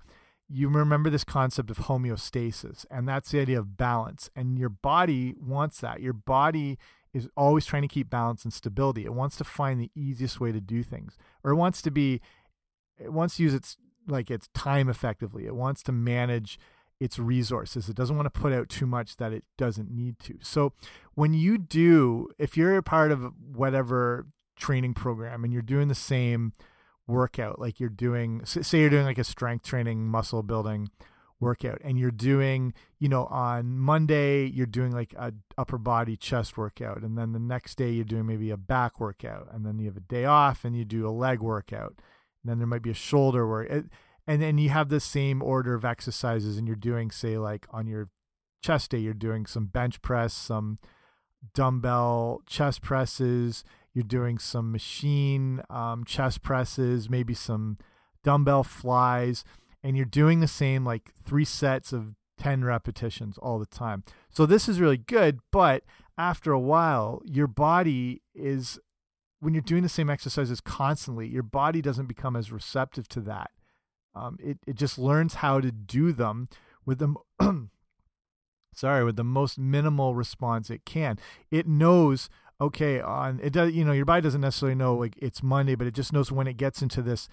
you 0.50 0.68
remember 0.68 1.10
this 1.10 1.24
concept 1.24 1.72
of 1.72 1.78
homeostasis 1.78 2.86
and 2.92 3.08
that's 3.08 3.32
the 3.32 3.40
idea 3.40 3.58
of 3.58 3.78
balance 3.78 4.30
and 4.36 4.60
your 4.60 4.70
body 4.70 5.34
wants 5.40 5.80
that. 5.80 6.02
Your 6.02 6.14
body 6.14 6.78
is 7.14 7.30
always 7.38 7.66
trying 7.66 7.84
to 7.84 7.88
keep 7.88 8.10
balance 8.10 8.44
and 8.44 8.54
stability. 8.54 9.06
It 9.06 9.14
wants 9.14 9.38
to 9.38 9.44
find 9.46 9.80
the 9.80 9.92
easiest 9.96 10.42
way 10.42 10.52
to 10.52 10.60
do 10.60 10.84
things 10.84 11.18
or 11.44 11.52
it 11.52 11.56
wants 11.56 11.82
to 11.84 11.92
be 11.92 12.20
it 13.00 13.14
wants 13.14 13.38
to 13.38 13.44
use 13.44 13.54
its 13.54 13.78
like 14.08 14.30
its 14.30 14.50
time 14.54 14.90
effectively. 14.90 15.46
It 15.46 15.56
wants 15.56 15.82
to 15.84 15.92
manage 15.92 16.60
its 17.02 17.18
resources. 17.18 17.90
It 17.90 17.96
doesn't 17.96 18.16
want 18.16 18.32
to 18.32 18.40
put 18.40 18.54
out 18.54 18.70
too 18.70 18.86
much 18.86 19.18
that 19.18 19.34
it 19.34 19.44
doesn't 19.58 19.90
need 19.90 20.20
to. 20.20 20.38
So 20.42 20.74
when 21.16 21.34
you 21.34 21.58
do, 21.58 22.30
if 22.38 22.56
you're 22.56 22.78
a 22.78 22.84
part 22.84 23.12
of 23.12 23.34
whatever 23.56 24.28
training 24.56 24.94
program 24.94 25.44
and 25.44 25.52
you're 25.52 25.64
doing 25.64 25.88
the 25.88 25.96
same 25.96 26.54
workout, 27.08 27.60
like 27.60 27.80
you're 27.80 27.90
doing, 27.90 28.46
say 28.46 28.82
you're 28.82 28.92
doing 28.92 29.06
like 29.06 29.18
a 29.18 29.24
strength 29.24 29.66
training, 29.66 30.08
muscle 30.08 30.44
building 30.44 30.90
workout, 31.40 31.82
and 31.84 31.98
you're 31.98 32.12
doing, 32.12 32.72
you 33.00 33.10
know, 33.10 33.26
on 33.26 33.80
Monday 33.80 34.46
you're 34.46 34.68
doing 34.68 34.92
like 34.92 35.16
a 35.18 35.34
upper 35.58 35.80
body 35.80 36.16
chest 36.16 36.56
workout, 36.56 37.02
and 37.02 37.18
then 37.18 37.32
the 37.32 37.40
next 37.40 37.80
day 37.80 37.90
you're 37.90 38.06
doing 38.06 38.28
maybe 38.28 38.52
a 38.52 38.58
back 38.58 39.00
workout, 39.00 39.48
and 39.52 39.66
then 39.66 39.80
you 39.80 39.88
have 39.88 39.98
a 39.98 40.02
day 40.02 40.26
off 40.26 40.64
and 40.64 40.78
you 40.78 40.86
do 40.86 41.08
a 41.08 41.10
leg 41.10 41.40
workout, 41.42 41.96
and 41.98 42.52
then 42.52 42.60
there 42.60 42.68
might 42.68 42.84
be 42.84 42.92
a 42.92 42.94
shoulder 42.94 43.48
work. 43.48 43.86
And 44.32 44.42
then 44.42 44.58
you 44.58 44.70
have 44.70 44.88
the 44.88 45.02
same 45.02 45.44
order 45.44 45.74
of 45.74 45.84
exercises 45.84 46.58
and 46.58 46.66
you're 46.66 46.78
doing 46.78 47.12
say 47.12 47.38
like 47.38 47.68
on 47.70 47.86
your 47.86 48.08
chest 48.64 48.92
day 48.92 49.00
you're 49.00 49.14
doing 49.14 49.46
some 49.46 49.66
bench 49.66 50.02
press 50.02 50.34
some 50.34 50.80
dumbbell 51.54 52.42
chest 52.48 52.82
presses 52.82 53.66
you're 53.94 54.06
doing 54.06 54.38
some 54.38 54.72
machine 54.72 55.62
um, 55.70 56.06
chest 56.06 56.44
presses 56.44 57.10
maybe 57.10 57.34
some 57.34 57.78
dumbbell 58.24 58.64
flies 58.64 59.44
and 59.84 59.98
you're 59.98 60.06
doing 60.06 60.40
the 60.40 60.48
same 60.48 60.86
like 60.86 61.12
three 61.26 61.44
sets 61.44 61.92
of 61.92 62.16
10 62.38 62.64
repetitions 62.64 63.38
all 63.38 63.60
the 63.60 63.66
time. 63.66 64.02
So 64.30 64.46
this 64.46 64.70
is 64.70 64.80
really 64.80 64.96
good 64.96 65.42
but 65.52 65.84
after 66.18 66.54
a 66.54 66.60
while 66.60 67.22
your 67.26 67.48
body 67.48 68.22
is 68.34 68.80
when 69.42 69.54
you're 69.54 69.62
doing 69.62 69.84
the 69.84 69.90
same 69.90 70.10
exercises 70.10 70.62
constantly 70.62 71.28
your 71.28 71.44
body 71.44 71.82
doesn't 71.82 72.06
become 72.06 72.38
as 72.38 72.50
receptive 72.50 73.10
to 73.10 73.20
that 73.20 73.52
um, 74.16 74.38
it 74.42 74.58
it 74.68 74.76
just 74.76 74.98
learns 74.98 75.36
how 75.36 75.60
to 75.60 75.72
do 75.72 76.12
them 76.12 76.50
with 76.86 77.00
the 77.00 77.16
sorry 78.74 79.04
with 79.04 79.16
the 79.16 79.24
most 79.24 79.58
minimal 79.58 80.16
response 80.16 80.70
it 80.70 80.86
can. 80.86 81.18
It 81.50 81.68
knows 81.68 82.30
okay 82.60 83.02
on 83.02 83.40
it 83.42 83.54
does 83.54 83.74
you 83.74 83.84
know 83.84 83.92
your 83.92 84.06
body 84.06 84.22
doesn't 84.22 84.42
necessarily 84.42 84.76
know 84.76 84.96
like 84.96 85.16
it's 85.18 85.42
Monday, 85.44 85.76
but 85.76 85.88
it 85.88 85.94
just 85.94 86.14
knows 86.14 86.32
when 86.32 86.48
it 86.48 86.58
gets 86.58 86.82
into 86.82 87.02
this 87.02 87.30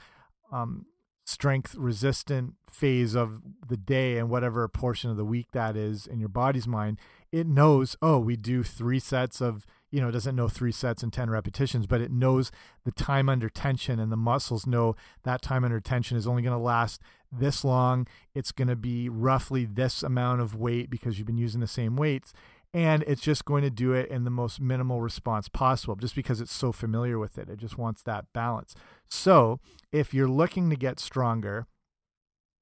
um, 0.53 0.87
strength 1.29 1.75
resistant 1.75 2.55
phase 2.71 3.15
of 3.15 3.43
the 3.69 3.77
day 3.77 4.17
and 4.17 4.31
whatever 4.31 4.67
portion 4.67 5.11
of 5.11 5.19
the 5.19 5.25
week 5.25 5.49
that 5.53 5.77
is 5.77 6.07
in 6.07 6.19
your 6.21 6.29
body's 6.29 6.67
mind 6.67 6.99
it 7.31 7.47
knows 7.47 7.97
oh 8.01 8.19
we 8.19 8.35
do 8.35 8.63
three 8.63 8.99
sets 8.99 9.43
of 9.43 9.67
you 9.91 10.01
know, 10.01 10.09
it 10.09 10.13
doesn't 10.13 10.37
know 10.37 10.49
three 10.49 10.73
sets 10.73 11.03
and 11.03 11.13
10 11.13 11.31
repetitions, 11.31 11.87
but 11.87 12.01
it 12.01 12.11
knows 12.11 12.51
the 12.85 12.93
time 12.93 13.29
under 13.29 13.49
tension 13.49 13.99
and 13.99 14.13
the 14.13 14.17
muscles 14.17 14.67
know 14.67 14.95
that 15.25 15.43
time 15.43 15.65
under 15.65 15.81
tension 15.81 16.17
is 16.17 16.27
only 16.27 16.43
going 16.43 16.57
to 16.57 16.63
last 16.63 17.01
this 17.33 17.65
long. 17.65 18.07
It's 18.35 18.53
going 18.53 18.69
to 18.69 18.77
be 18.77 19.09
roughly 19.09 19.65
this 19.65 20.03
amount 20.03 20.41
of 20.41 20.55
weight 20.55 20.91
because 20.91 21.19
you've 21.19 21.27
been 21.27 21.39
using 21.39 21.61
the 21.61 21.67
same 21.67 21.97
weights. 21.97 22.33
And 22.75 23.03
it's 23.07 23.23
just 23.23 23.47
going 23.47 23.63
to 23.63 23.71
do 23.71 23.95
it 23.95 24.11
in 24.11 24.25
the 24.25 24.31
most 24.31 24.61
minimal 24.61 25.01
response 25.01 25.49
possible 25.49 25.97
just 25.97 26.15
because 26.15 26.41
it's 26.43 26.53
so 26.53 26.71
familiar 26.71 27.19
with 27.19 27.39
it. 27.39 27.49
It 27.49 27.59
just 27.59 27.79
wants 27.79 28.03
that 28.03 28.27
balance. 28.35 28.75
So 29.09 29.59
if 29.91 30.13
you're 30.13 30.29
looking 30.29 30.69
to 30.69 30.77
get 30.77 31.01
stronger, 31.01 31.67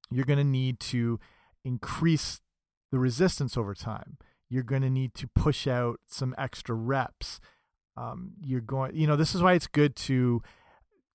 you're 0.08 0.24
going 0.24 0.38
to 0.38 0.44
need 0.44 0.78
to 0.78 1.18
increase 1.64 2.40
the 2.92 3.00
resistance 3.00 3.56
over 3.56 3.74
time 3.74 4.16
you're 4.48 4.62
going 4.62 4.82
to 4.82 4.90
need 4.90 5.14
to 5.14 5.28
push 5.28 5.66
out 5.66 6.00
some 6.06 6.34
extra 6.38 6.74
reps. 6.74 7.40
Um, 7.96 8.32
you're 8.40 8.60
going, 8.60 8.94
you 8.94 9.06
know, 9.06 9.16
this 9.16 9.34
is 9.34 9.42
why 9.42 9.54
it's 9.54 9.66
good 9.66 9.96
to 9.96 10.42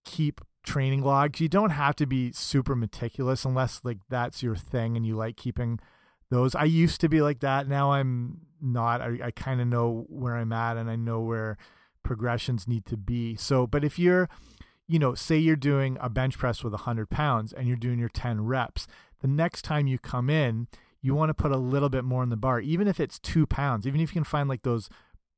keep 0.04 0.42
training 0.64 1.02
logs. 1.02 1.40
You 1.40 1.48
don't 1.48 1.72
have 1.72 1.96
to 1.98 2.06
be 2.06 2.32
super 2.32 2.76
meticulous 2.76 3.46
unless 3.46 3.82
like 3.84 4.00
that's 4.10 4.44
your 4.44 4.56
thing 4.56 4.98
and 4.98 5.06
you 5.06 5.16
like 5.16 5.38
keeping 5.38 5.80
those. 6.30 6.56
I 6.56 6.64
used 6.64 7.02
to 7.02 7.10
be 7.10 7.22
like 7.22 7.40
that. 7.42 7.68
Now 7.68 7.92
I'm 7.92 8.42
not. 8.62 9.02
I, 9.02 9.18
I 9.26 9.32
kind 9.32 9.62
of 9.62 9.68
know 9.68 10.06
where 10.10 10.36
I'm 10.36 10.54
at 10.54 10.78
and 10.78 10.90
I 10.90 10.96
know 10.96 11.20
where 11.22 11.58
progressions 12.04 12.68
need 12.68 12.86
to 12.88 12.98
be. 12.98 13.36
So, 13.36 13.68
but 13.68 13.84
if 13.84 14.00
you're, 14.00 14.30
you 14.88 15.00
know, 15.00 15.14
say 15.14 15.38
you're 15.38 15.56
doing 15.56 15.98
a 16.02 16.10
bench 16.10 16.38
press 16.38 16.64
with 16.64 16.74
100 16.74 17.10
pounds 17.10 17.54
and 17.54 17.68
you're 17.68 17.78
doing 17.78 18.00
your 18.00 18.10
10 18.10 18.42
reps, 18.46 18.88
the 19.22 19.28
next 19.28 19.64
time 19.64 19.88
you 19.88 20.00
come 20.00 20.30
in, 20.30 20.68
you 21.02 21.16
want 21.16 21.30
to 21.30 21.34
put 21.34 21.52
a 21.52 21.58
little 21.58 21.90
bit 21.90 22.04
more 22.04 22.24
in 22.24 22.30
the 22.30 22.38
bar, 22.38 22.60
even 22.60 22.88
if 22.88 23.00
it's 23.00 23.20
two 23.20 23.46
pounds, 23.46 23.88
even 23.88 24.00
if 24.02 24.10
you 24.10 24.14
can 24.14 24.24
find 24.24 24.48
like 24.48 24.62
those 24.64 24.90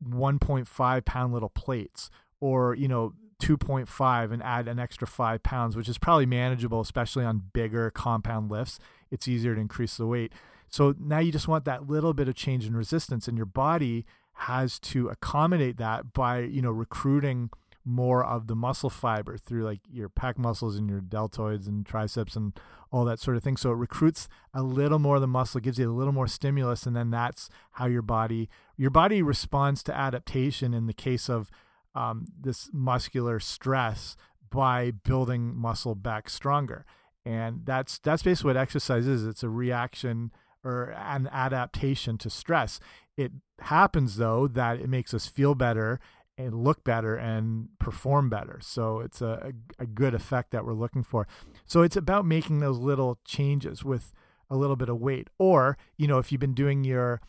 1.5 0.08 1.06
pound 1.06 1.34
little 1.34 1.50
plates 1.50 2.10
or, 2.40 2.76
you 2.76 2.88
know, 2.88 3.14
2.5 3.42 4.32
and 4.32 4.44
add 4.44 4.68
an 4.68 4.80
extra 4.80 5.08
five 5.08 5.44
pounds, 5.44 5.76
which 5.76 5.90
is 5.90 5.98
probably 5.98 6.26
manageable, 6.26 6.82
especially 6.82 7.26
on 7.26 7.44
bigger 7.54 7.90
compound 7.90 8.50
lifts. 8.50 8.80
It's 9.12 9.28
easier 9.28 9.56
to 9.56 9.62
increase 9.62 9.98
the 9.98 10.08
weight. 10.08 10.32
So 10.70 10.96
now 11.00 11.20
you 11.20 11.32
just 11.32 11.48
want 11.48 11.66
that 11.66 11.88
little 11.90 12.14
bit 12.14 12.28
of 12.28 12.36
change 12.36 12.66
in 12.66 12.76
resistance, 12.76 13.28
and 13.28 13.38
your 13.38 13.46
body 13.46 14.06
has 14.34 14.80
to 14.80 15.10
accommodate 15.10 15.78
that 15.78 16.14
by 16.14 16.40
you 16.40 16.62
know 16.62 16.72
recruiting 16.72 17.52
more 17.86 18.24
of 18.24 18.48
the 18.48 18.56
muscle 18.56 18.90
fiber 18.90 19.38
through 19.38 19.64
like 19.64 19.80
your 19.92 20.10
pec 20.10 20.38
muscles 20.38 20.78
and 20.78 20.90
your 20.90 21.02
deltoids 21.02 21.68
and 21.68 21.86
triceps 21.86 22.36
and 22.36 22.58
all 22.92 23.06
that 23.06 23.20
sort 23.20 23.36
of 23.36 23.44
thing. 23.44 23.58
So 23.58 23.72
it 23.72 23.76
recruits 23.76 24.30
a 24.54 24.62
little 24.62 25.00
more 25.00 25.16
of 25.16 25.22
the 25.22 25.28
muscle, 25.28 25.60
gives 25.60 25.80
you 25.80 25.90
a 25.90 25.92
little 25.92 26.14
more 26.14 26.28
stimulus, 26.28 26.86
and 26.86 26.96
then 26.96 27.10
that's 27.10 27.50
how 27.74 27.88
your 27.88 28.02
body 28.02 28.50
your 28.78 28.92
body 28.92 29.22
responds 29.22 29.84
to 29.84 29.96
adaptation 29.96 30.74
in 30.74 30.88
the 30.88 30.94
case 30.94 31.30
of 31.30 31.50
um, 31.96 32.26
this 32.40 32.70
muscular 32.72 33.40
stress 33.40 34.16
by 34.50 34.92
building 34.92 35.56
muscle 35.56 35.96
back 35.96 36.30
stronger. 36.30 36.86
And 37.26 37.62
that's 37.66 38.00
that's 38.00 38.24
basically 38.24 38.50
what 38.50 38.58
exercise 38.58 39.08
is. 39.08 39.26
It's 39.26 39.44
a 39.44 39.50
reaction 39.50 40.32
or 40.64 40.96
an 40.98 41.28
adaptation 41.32 42.18
to 42.20 42.30
stress. 42.30 42.80
It 43.18 43.32
happens 43.60 44.18
though 44.18 44.48
that 44.48 44.80
it 44.80 44.90
makes 44.90 45.14
us 45.14 45.28
feel 45.28 45.56
better 45.56 46.00
and 46.38 46.64
look 46.64 46.84
better 46.84 47.16
and 47.16 47.70
perform 47.80 48.30
better. 48.30 48.60
So 48.62 49.00
it's 49.00 49.22
a, 49.22 49.54
a, 49.80 49.84
a, 49.84 49.86
good 49.86 50.14
effect 50.16 50.52
that 50.52 50.66
we're 50.66 50.74
looking 50.74 51.04
for. 51.04 51.28
So 51.66 51.82
it's 51.82 51.96
about 51.96 52.26
making 52.26 52.60
those 52.60 52.80
little 52.80 53.20
changes 53.24 53.84
with 53.84 54.12
a 54.50 54.58
little 54.58 54.76
bit 54.76 54.90
of 54.90 55.00
weight. 55.00 55.30
Or, 55.38 55.78
you 55.96 56.08
know, 56.08 56.18
if 56.18 56.32
you've 56.32 56.42
been 56.42 56.56
doing 56.56 56.84
your 56.84 57.22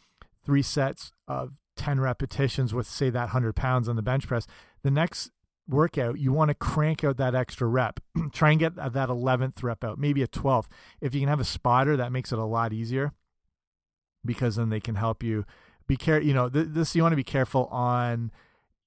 three 0.44 0.62
sets 0.62 1.12
of 1.28 1.60
10 1.76 2.00
repetitions 2.00 2.72
with, 2.72 2.86
say, 2.86 3.10
that 3.10 3.20
100 3.20 3.54
pounds 3.54 3.88
on 3.88 3.96
the 3.96 4.02
bench 4.02 4.26
press, 4.26 4.46
the 4.82 4.90
next 4.90 5.30
workout, 5.68 6.18
you 6.18 6.32
want 6.32 6.48
to 6.48 6.54
crank 6.54 7.04
out 7.04 7.18
that 7.18 7.34
extra 7.34 7.66
rep. 7.66 8.00
Try 8.32 8.52
and 8.52 8.60
get 8.60 8.76
that 8.76 9.08
11th 9.08 9.62
rep 9.62 9.84
out, 9.84 9.98
maybe 9.98 10.22
a 10.22 10.28
12th. 10.28 10.66
If 11.00 11.14
you 11.14 11.20
can 11.20 11.28
have 11.28 11.40
a 11.40 11.44
spotter, 11.44 11.96
that 11.96 12.12
makes 12.12 12.32
it 12.32 12.38
a 12.38 12.44
lot 12.44 12.72
easier 12.72 13.12
because 14.24 14.56
then 14.56 14.70
they 14.70 14.80
can 14.80 14.94
help 14.94 15.22
you 15.22 15.44
be 15.86 15.96
care 15.96 16.20
you 16.20 16.32
know 16.32 16.48
th 16.48 16.68
this 16.70 16.96
you 16.96 17.02
want 17.02 17.12
to 17.12 17.16
be 17.16 17.24
careful 17.24 17.66
on 17.66 18.30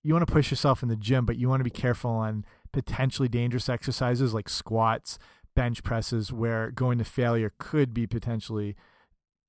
you 0.04 0.14
want 0.14 0.26
to 0.26 0.32
push 0.32 0.52
yourself 0.52 0.84
in 0.84 0.90
the 0.90 0.96
gym, 0.96 1.26
but 1.26 1.38
you 1.38 1.50
want 1.50 1.60
to 1.60 1.66
be 1.66 1.70
careful 1.70 2.12
on 2.12 2.46
potentially 2.72 3.28
dangerous 3.28 3.70
exercises 3.70 4.34
like 4.34 4.50
squats, 4.50 5.18
bench 5.56 5.84
presses, 5.84 6.32
where 6.32 6.72
going 6.72 6.98
to 6.98 7.04
failure 7.04 7.52
could 7.58 7.94
be 7.94 8.08
potentially 8.08 8.76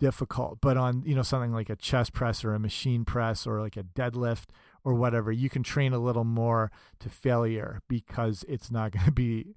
difficult. 0.01 0.59
But 0.61 0.77
on 0.77 1.03
you 1.05 1.15
know 1.15 1.23
something 1.23 1.53
like 1.53 1.71
a 1.71 1.77
chest 1.77 2.13
press 2.13 2.45
or 2.45 2.55
a 2.55 2.59
machine 2.59 3.05
press 3.05 3.47
or 3.47 3.61
like 3.61 3.77
a 3.77 3.83
deadlift 3.83 4.47
or 4.85 4.95
whatever, 4.95 5.31
you 5.31 5.51
can 5.51 5.63
train 5.63 5.93
a 5.93 5.99
little 5.99 6.25
more 6.25 6.71
to 7.01 7.09
failure 7.09 7.81
because 7.89 8.45
it's 8.49 8.71
not 8.71 8.93
going 8.93 9.07
to 9.07 9.13
be 9.13 9.55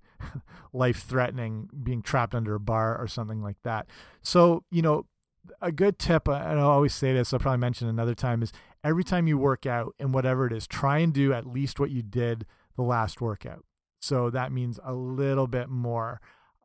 life 0.74 1.04
threatening 1.04 1.70
being 1.84 2.02
trapped 2.02 2.36
under 2.36 2.56
a 2.56 2.60
bar 2.60 2.98
or 2.98 3.08
something 3.08 3.42
like 3.42 3.58
that. 3.64 3.88
So, 4.22 4.64
you 4.72 4.82
know, 4.82 5.06
a 5.62 5.72
good 5.72 5.98
tip, 5.98 6.28
and 6.28 6.60
I 6.60 6.64
always 6.64 6.94
say 6.94 7.14
this, 7.14 7.34
I'll 7.34 7.40
probably 7.40 7.60
mention 7.60 7.88
another 7.88 8.14
time, 8.14 8.44
is 8.44 8.52
every 8.84 9.04
time 9.04 9.28
you 9.28 9.38
work 9.38 9.66
out 9.66 9.96
and 10.00 10.14
whatever 10.14 10.46
it 10.48 10.54
is, 10.54 10.68
try 10.68 11.00
and 11.00 11.14
do 11.14 11.34
at 11.34 11.46
least 11.46 11.80
what 11.80 11.92
you 11.92 12.02
did 12.02 12.46
the 12.76 12.82
last 12.84 13.22
workout. 13.22 13.66
So 14.00 14.30
that 14.32 14.52
means 14.52 14.80
a 14.84 14.94
little 14.94 15.48
bit 15.48 15.70
more, 15.70 16.20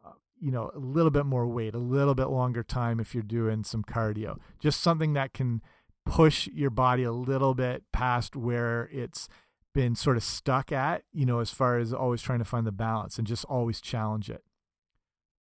uh, 0.04 0.12
you 0.40 0.50
know, 0.50 0.70
a 0.74 0.78
little 0.78 1.10
bit 1.10 1.26
more 1.26 1.46
weight, 1.46 1.74
a 1.74 1.78
little 1.78 2.14
bit 2.14 2.28
longer 2.28 2.62
time 2.62 2.98
if 3.00 3.14
you're 3.14 3.22
doing 3.22 3.64
some 3.64 3.82
cardio. 3.82 4.38
Just 4.58 4.80
something 4.80 5.12
that 5.12 5.34
can 5.34 5.60
push 6.06 6.46
your 6.48 6.70
body 6.70 7.02
a 7.02 7.12
little 7.12 7.54
bit 7.54 7.82
past 7.92 8.36
where 8.36 8.88
it's 8.92 9.28
been 9.74 9.94
sort 9.94 10.16
of 10.16 10.22
stuck 10.22 10.72
at, 10.72 11.02
you 11.12 11.26
know, 11.26 11.40
as 11.40 11.50
far 11.50 11.78
as 11.78 11.92
always 11.92 12.22
trying 12.22 12.38
to 12.38 12.44
find 12.44 12.66
the 12.66 12.72
balance 12.72 13.18
and 13.18 13.26
just 13.26 13.44
always 13.44 13.80
challenge 13.80 14.30
it. 14.30 14.42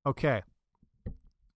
Okay. 0.06 0.42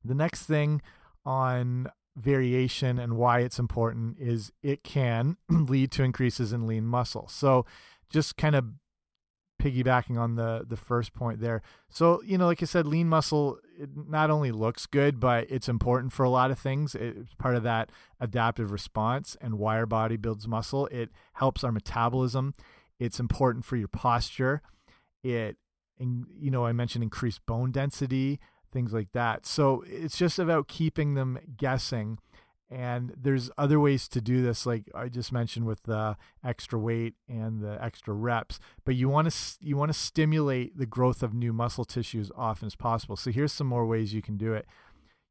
The 0.06 0.16
next 0.16 0.44
thing 0.44 0.82
on 1.26 1.90
variation 2.20 3.00
and 3.00 3.18
why 3.18 3.40
it's 3.40 3.60
important 3.60 4.18
is 4.20 4.52
it 4.62 4.84
can 4.84 5.38
lead 5.50 5.92
to 5.92 6.04
increases 6.04 6.54
in 6.54 6.68
lean 6.68 6.86
muscle. 6.86 7.28
So 7.30 7.66
just 8.10 8.38
kind 8.38 8.56
of 8.56 8.66
piggybacking 9.62 10.18
on 10.18 10.36
the 10.36 10.66
the 10.68 10.78
first 10.78 11.14
point 11.14 11.42
there. 11.42 11.62
So, 11.90 12.22
you 12.24 12.38
know, 12.38 12.46
like 12.48 12.64
I 12.64 12.66
said, 12.66 12.88
lean 12.88 13.10
muscle 13.10 13.60
it 13.78 13.90
not 14.08 14.30
only 14.30 14.52
looks 14.52 14.86
good, 14.86 15.20
but 15.20 15.46
it's 15.50 15.70
important 15.70 16.14
for 16.14 16.24
a 16.24 16.30
lot 16.30 16.52
of 16.52 16.60
things. 16.60 16.96
It's 16.96 17.34
part 17.36 17.56
of 17.56 17.64
that 17.64 17.92
adaptive 18.20 18.72
response 18.72 19.38
and 19.42 19.60
why 19.60 19.78
our 19.78 19.86
body 19.86 20.18
builds 20.18 20.48
muscle. 20.48 20.88
It 20.88 21.10
helps 21.34 21.64
our 21.64 21.72
metabolism. 21.72 22.54
It's 23.00 23.20
important 23.20 23.66
for 23.66 23.76
your 23.76 23.88
posture. 23.88 24.62
It 25.24 25.58
and 26.00 26.26
you 26.40 26.50
know, 26.50 26.66
I 26.66 26.72
mentioned 26.72 27.04
increased 27.04 27.46
bone 27.46 27.72
density, 27.72 28.40
things 28.72 28.94
like 28.94 29.12
that. 29.14 29.46
So 29.46 29.84
it's 29.88 30.18
just 30.18 30.40
about 30.40 30.68
keeping 30.68 31.14
them 31.14 31.40
guessing. 31.58 32.20
And 32.72 33.16
there's 33.20 33.50
other 33.58 33.80
ways 33.80 34.08
to 34.10 34.22
do 34.22 34.44
this, 34.44 34.68
like 34.68 34.84
I 34.94 35.10
just 35.10 35.32
mentioned 35.32 35.66
with 35.66 35.84
the 35.84 36.18
extra 36.44 36.78
weight 36.78 37.16
and 37.28 37.62
the 37.62 37.84
extra 37.84 38.14
reps. 38.14 38.60
But 38.86 38.96
you 38.96 39.10
want 39.10 39.32
to 39.32 39.58
you 39.60 39.76
want 39.76 39.92
to 39.92 39.98
stimulate 39.98 40.78
the 40.78 40.86
growth 40.86 41.24
of 41.24 41.34
new 41.34 41.52
muscle 41.52 41.84
tissue 41.86 42.20
as 42.20 42.32
often 42.38 42.68
as 42.68 42.76
possible. 42.76 43.16
So 43.16 43.32
here's 43.32 43.54
some 43.54 43.66
more 43.66 43.88
ways 43.88 44.14
you 44.14 44.22
can 44.22 44.38
do 44.38 44.54
it. 44.54 44.68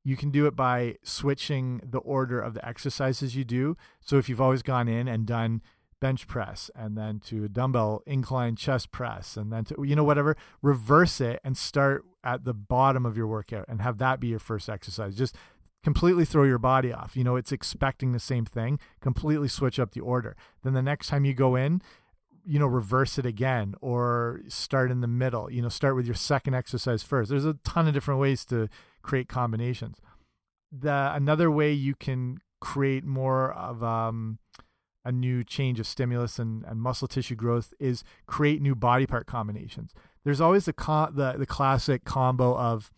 You 0.03 0.17
can 0.17 0.31
do 0.31 0.47
it 0.47 0.57
by 0.57 0.97
switching 1.05 1.81
the 1.85 1.99
order 1.99 2.41
of 2.41 2.55
the 2.55 2.67
exercises 2.67 3.37
you 3.37 3.45
do. 3.45 3.77
So 4.01 4.17
if 4.17 4.29
you've 4.29 4.41
always 4.41 4.63
gone 4.63 4.89
in 4.89 5.07
and 5.07 5.25
done 5.25 5.63
bench 6.01 6.27
press 6.27 6.71
and 6.75 6.97
then 6.97 7.21
to 7.21 7.49
dumbbell 7.49 8.03
incline 8.07 8.57
chest 8.57 8.91
press 8.91 9.37
and 9.37 9.53
then 9.53 9.65
to 9.65 9.75
you 9.85 9.97
know 9.97 10.05
whatever 10.05 10.37
reverse 10.63 11.21
it 11.21 11.41
and 11.45 11.57
start 11.57 12.05
at 12.23 12.45
the 12.45 12.55
bottom 12.55 13.05
of 13.05 13.17
your 13.17 13.27
workout 13.27 13.65
and 13.69 13.81
have 13.81 13.99
that 13.99 14.21
be 14.21 14.29
your 14.29 14.39
first 14.39 14.69
exercise. 14.69 15.15
Just 15.15 15.37
completely 15.83 16.25
throw 16.25 16.45
your 16.45 16.59
body 16.59 16.93
off. 16.93 17.17
You 17.17 17.25
know 17.25 17.37
it's 17.37 17.53
expecting 17.53 18.13
the 18.13 18.21
same 18.21 18.45
thing. 18.45 18.79
Completely 19.01 19.49
switch 19.49 19.79
up 19.79 19.93
the 19.93 20.01
order. 20.01 20.37
Then 20.63 20.75
the 20.75 20.83
next 20.83 21.09
time 21.09 21.25
you 21.25 21.35
go 21.35 21.57
in 21.57 21.83
you 22.45 22.59
know 22.59 22.67
reverse 22.67 23.19
it 23.19 23.27
again 23.27 23.75
or 23.81 24.41
start 24.49 24.91
in 24.91 25.01
the 25.01 25.07
middle. 25.07 25.51
You 25.51 25.63
know 25.63 25.69
start 25.69 25.97
with 25.97 26.07
your 26.07 26.15
second 26.15 26.55
exercise 26.55 27.03
first. 27.03 27.31
There's 27.31 27.45
a 27.45 27.59
ton 27.65 27.87
of 27.87 27.95
different 27.95 28.21
ways 28.21 28.45
to 28.47 28.69
create 29.03 29.29
combinations. 29.29 29.99
The 30.73 31.13
another 31.15 31.51
way 31.51 31.73
you 31.73 31.95
can 31.95 32.39
create 32.61 33.05
more 33.05 33.53
of 33.53 33.85
um 33.85 34.39
a 35.09 35.13
new 35.13 35.43
change 35.43 35.81
of 35.81 35.87
stimulus 35.87 36.39
and, 36.39 36.63
and 36.65 36.83
muscle 36.83 37.09
tissue 37.09 37.35
growth 37.35 37.73
is 37.81 38.05
create 38.27 38.61
new 38.61 38.75
body 38.75 39.07
part 39.07 39.27
combinations. 39.27 39.95
There's 40.23 40.41
always 40.41 40.67
the 40.67 40.75
the 41.15 41.37
the 41.39 41.47
classic 41.47 42.05
combo 42.05 42.55
of 42.55 42.93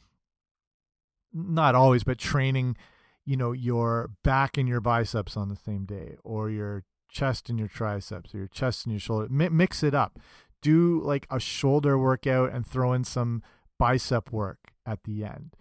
not 1.33 1.77
always, 1.77 2.03
but 2.03 2.19
training, 2.19 2.77
you 3.25 3.37
know, 3.37 3.53
your 3.53 4.11
back 4.25 4.59
and 4.59 4.69
your 4.69 4.81
biceps 4.81 5.37
on 5.37 5.49
the 5.49 5.55
same 5.55 5.85
day, 5.85 6.17
or 6.25 6.51
your 6.51 6.83
chest 7.09 7.49
and 7.49 7.61
your 7.61 7.69
triceps, 7.69 8.35
or 8.35 8.39
your 8.39 8.49
chest 8.49 8.87
and 8.87 8.93
your 8.93 9.01
shoulder. 9.01 9.29
Mi 9.31 9.49
mix 9.49 9.85
it 9.85 9.95
up. 9.95 10.19
Do 10.61 11.01
like 11.05 11.29
a 11.31 11.39
shoulder 11.39 11.97
workout 11.97 12.53
and 12.53 12.67
throw 12.67 12.93
in 12.93 13.05
some 13.05 13.41
bicep 13.79 14.33
work 14.33 14.73
at 14.85 15.05
the 15.05 15.25
end. 15.25 15.55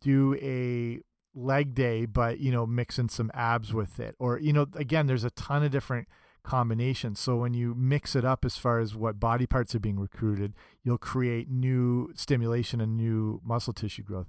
Do 0.00 0.36
a 0.40 1.02
leg 1.34 1.74
day, 1.74 2.06
but 2.06 2.40
you 2.40 2.50
know, 2.50 2.66
mixing 2.66 3.08
some 3.08 3.30
abs 3.34 3.72
with 3.72 4.00
it. 4.00 4.14
Or, 4.18 4.38
you 4.38 4.52
know, 4.52 4.66
again, 4.74 5.06
there's 5.06 5.24
a 5.24 5.30
ton 5.30 5.62
of 5.62 5.70
different 5.70 6.08
combinations. 6.42 7.20
So 7.20 7.36
when 7.36 7.54
you 7.54 7.74
mix 7.74 8.16
it 8.16 8.24
up 8.24 8.44
as 8.44 8.56
far 8.56 8.80
as 8.80 8.94
what 8.94 9.20
body 9.20 9.46
parts 9.46 9.74
are 9.74 9.80
being 9.80 9.98
recruited, 9.98 10.54
you'll 10.82 10.98
create 10.98 11.50
new 11.50 12.12
stimulation 12.14 12.80
and 12.80 12.96
new 12.96 13.40
muscle 13.44 13.72
tissue 13.72 14.02
growth. 14.02 14.28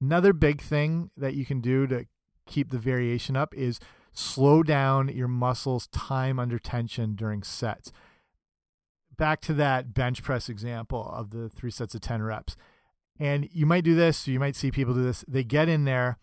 Another 0.00 0.32
big 0.32 0.60
thing 0.60 1.10
that 1.16 1.34
you 1.34 1.44
can 1.44 1.60
do 1.60 1.86
to 1.86 2.06
keep 2.46 2.70
the 2.70 2.78
variation 2.78 3.36
up 3.36 3.54
is 3.54 3.80
slow 4.12 4.62
down 4.62 5.08
your 5.08 5.28
muscles 5.28 5.88
time 5.88 6.38
under 6.38 6.58
tension 6.58 7.14
during 7.14 7.42
sets. 7.42 7.90
Back 9.16 9.40
to 9.42 9.54
that 9.54 9.94
bench 9.94 10.22
press 10.22 10.48
example 10.48 11.08
of 11.12 11.30
the 11.30 11.48
three 11.48 11.70
sets 11.70 11.94
of 11.94 12.00
10 12.00 12.22
reps 12.22 12.56
and 13.18 13.48
you 13.52 13.66
might 13.66 13.84
do 13.84 13.94
this, 13.94 14.26
you 14.26 14.40
might 14.40 14.56
see 14.56 14.70
people 14.70 14.94
do 14.94 15.02
this. 15.02 15.24
They 15.28 15.44
get 15.44 15.68
in 15.68 15.84
there, 15.84 16.18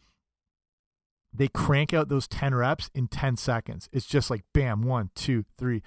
they 1.34 1.48
crank 1.48 1.94
out 1.94 2.10
those 2.10 2.28
10 2.28 2.54
reps 2.54 2.90
in 2.94 3.08
10 3.08 3.38
seconds. 3.38 3.90
It's 3.94 4.06
just 4.06 4.30
like 4.30 4.44
bam, 4.54 4.84
one, 4.84 5.12
two, 5.16 5.46
three, 5.58 5.82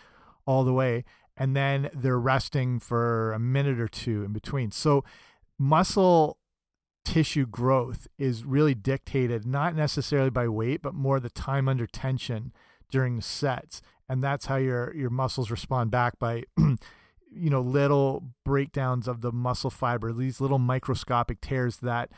all 0.46 0.64
the 0.64 0.73
way. 0.73 1.04
And 1.37 1.54
then 1.54 1.90
they're 1.92 2.18
resting 2.18 2.78
for 2.78 3.32
a 3.32 3.38
minute 3.38 3.80
or 3.80 3.88
two 3.88 4.23
in 4.25 4.32
between. 4.32 4.70
So, 4.70 5.04
muscle 5.58 6.38
tissue 7.04 7.46
growth 7.46 8.08
is 8.18 8.44
really 8.44 8.75
dictated 8.75 9.46
not 9.46 9.75
necessarily 9.75 10.30
by 10.30 10.49
weight, 10.49 10.80
but 10.80 10.94
more 10.94 11.20
the 11.20 11.28
time 11.28 11.68
under 11.68 11.87
tension 11.87 12.52
during 12.90 13.16
the 13.16 13.23
sets. 13.23 13.82
And 14.08 14.23
that's 14.23 14.46
how 14.46 14.56
your 14.56 14.94
your 14.94 15.11
muscles 15.11 15.50
respond 15.50 15.90
back 15.90 16.18
by 16.18 16.44
you 17.34 17.50
know 17.50 17.60
little 17.60 18.22
breakdowns 18.44 19.08
of 19.08 19.20
the 19.20 19.32
muscle 19.32 19.70
fiber 19.70 20.12
these 20.12 20.40
little 20.40 20.58
microscopic 20.58 21.40
tears 21.40 21.78
that 21.78 22.10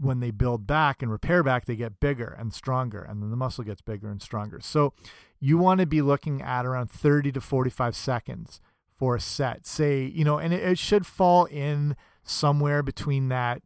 when 0.00 0.20
they 0.20 0.30
build 0.30 0.66
back 0.66 1.02
and 1.02 1.10
repair 1.10 1.42
back 1.42 1.64
they 1.64 1.74
get 1.74 1.98
bigger 1.98 2.36
and 2.38 2.54
stronger 2.54 3.02
and 3.02 3.22
then 3.22 3.30
the 3.30 3.36
muscle 3.36 3.64
gets 3.64 3.80
bigger 3.80 4.08
and 4.08 4.22
stronger 4.22 4.60
so 4.60 4.92
you 5.40 5.58
want 5.58 5.80
to 5.80 5.86
be 5.86 6.02
looking 6.02 6.42
at 6.42 6.64
around 6.64 6.90
30 6.90 7.32
to 7.32 7.40
45 7.40 7.94
seconds 7.94 8.60
for 8.96 9.16
a 9.16 9.20
set. 9.20 9.66
Say, 9.66 10.04
you 10.04 10.24
know, 10.24 10.38
and 10.38 10.52
it, 10.54 10.62
it 10.62 10.78
should 10.78 11.06
fall 11.06 11.44
in 11.46 11.96
somewhere 12.22 12.82
between 12.82 13.28
that 13.28 13.62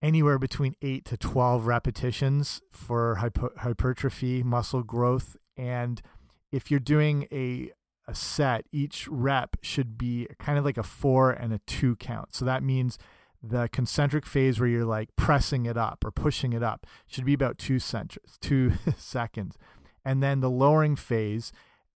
anywhere 0.00 0.38
between 0.38 0.76
8 0.80 1.04
to 1.06 1.16
12 1.16 1.66
repetitions 1.66 2.60
for 2.70 3.16
hypertrophy 3.16 4.44
muscle 4.44 4.84
growth 4.84 5.36
and 5.56 6.00
if 6.52 6.70
you're 6.70 6.80
doing 6.80 7.26
a 7.32 7.72
a 8.08 8.14
set 8.14 8.64
each 8.72 9.06
rep 9.08 9.56
should 9.62 9.96
be 9.96 10.26
kind 10.38 10.58
of 10.58 10.64
like 10.64 10.78
a 10.78 10.82
4 10.82 11.30
and 11.30 11.52
a 11.52 11.58
2 11.66 11.96
count. 11.96 12.34
So 12.34 12.44
that 12.44 12.62
means 12.62 12.98
the 13.42 13.68
concentric 13.68 14.26
phase 14.26 14.58
where 14.58 14.68
you're 14.68 14.84
like 14.84 15.14
pressing 15.14 15.66
it 15.66 15.76
up 15.76 16.04
or 16.04 16.10
pushing 16.10 16.52
it 16.52 16.62
up 16.62 16.86
should 17.06 17.24
be 17.24 17.34
about 17.34 17.58
2 17.58 17.78
2 18.40 18.72
seconds. 18.96 19.58
And 20.04 20.22
then 20.22 20.40
the 20.40 20.50
lowering 20.50 20.96
phase 20.96 21.52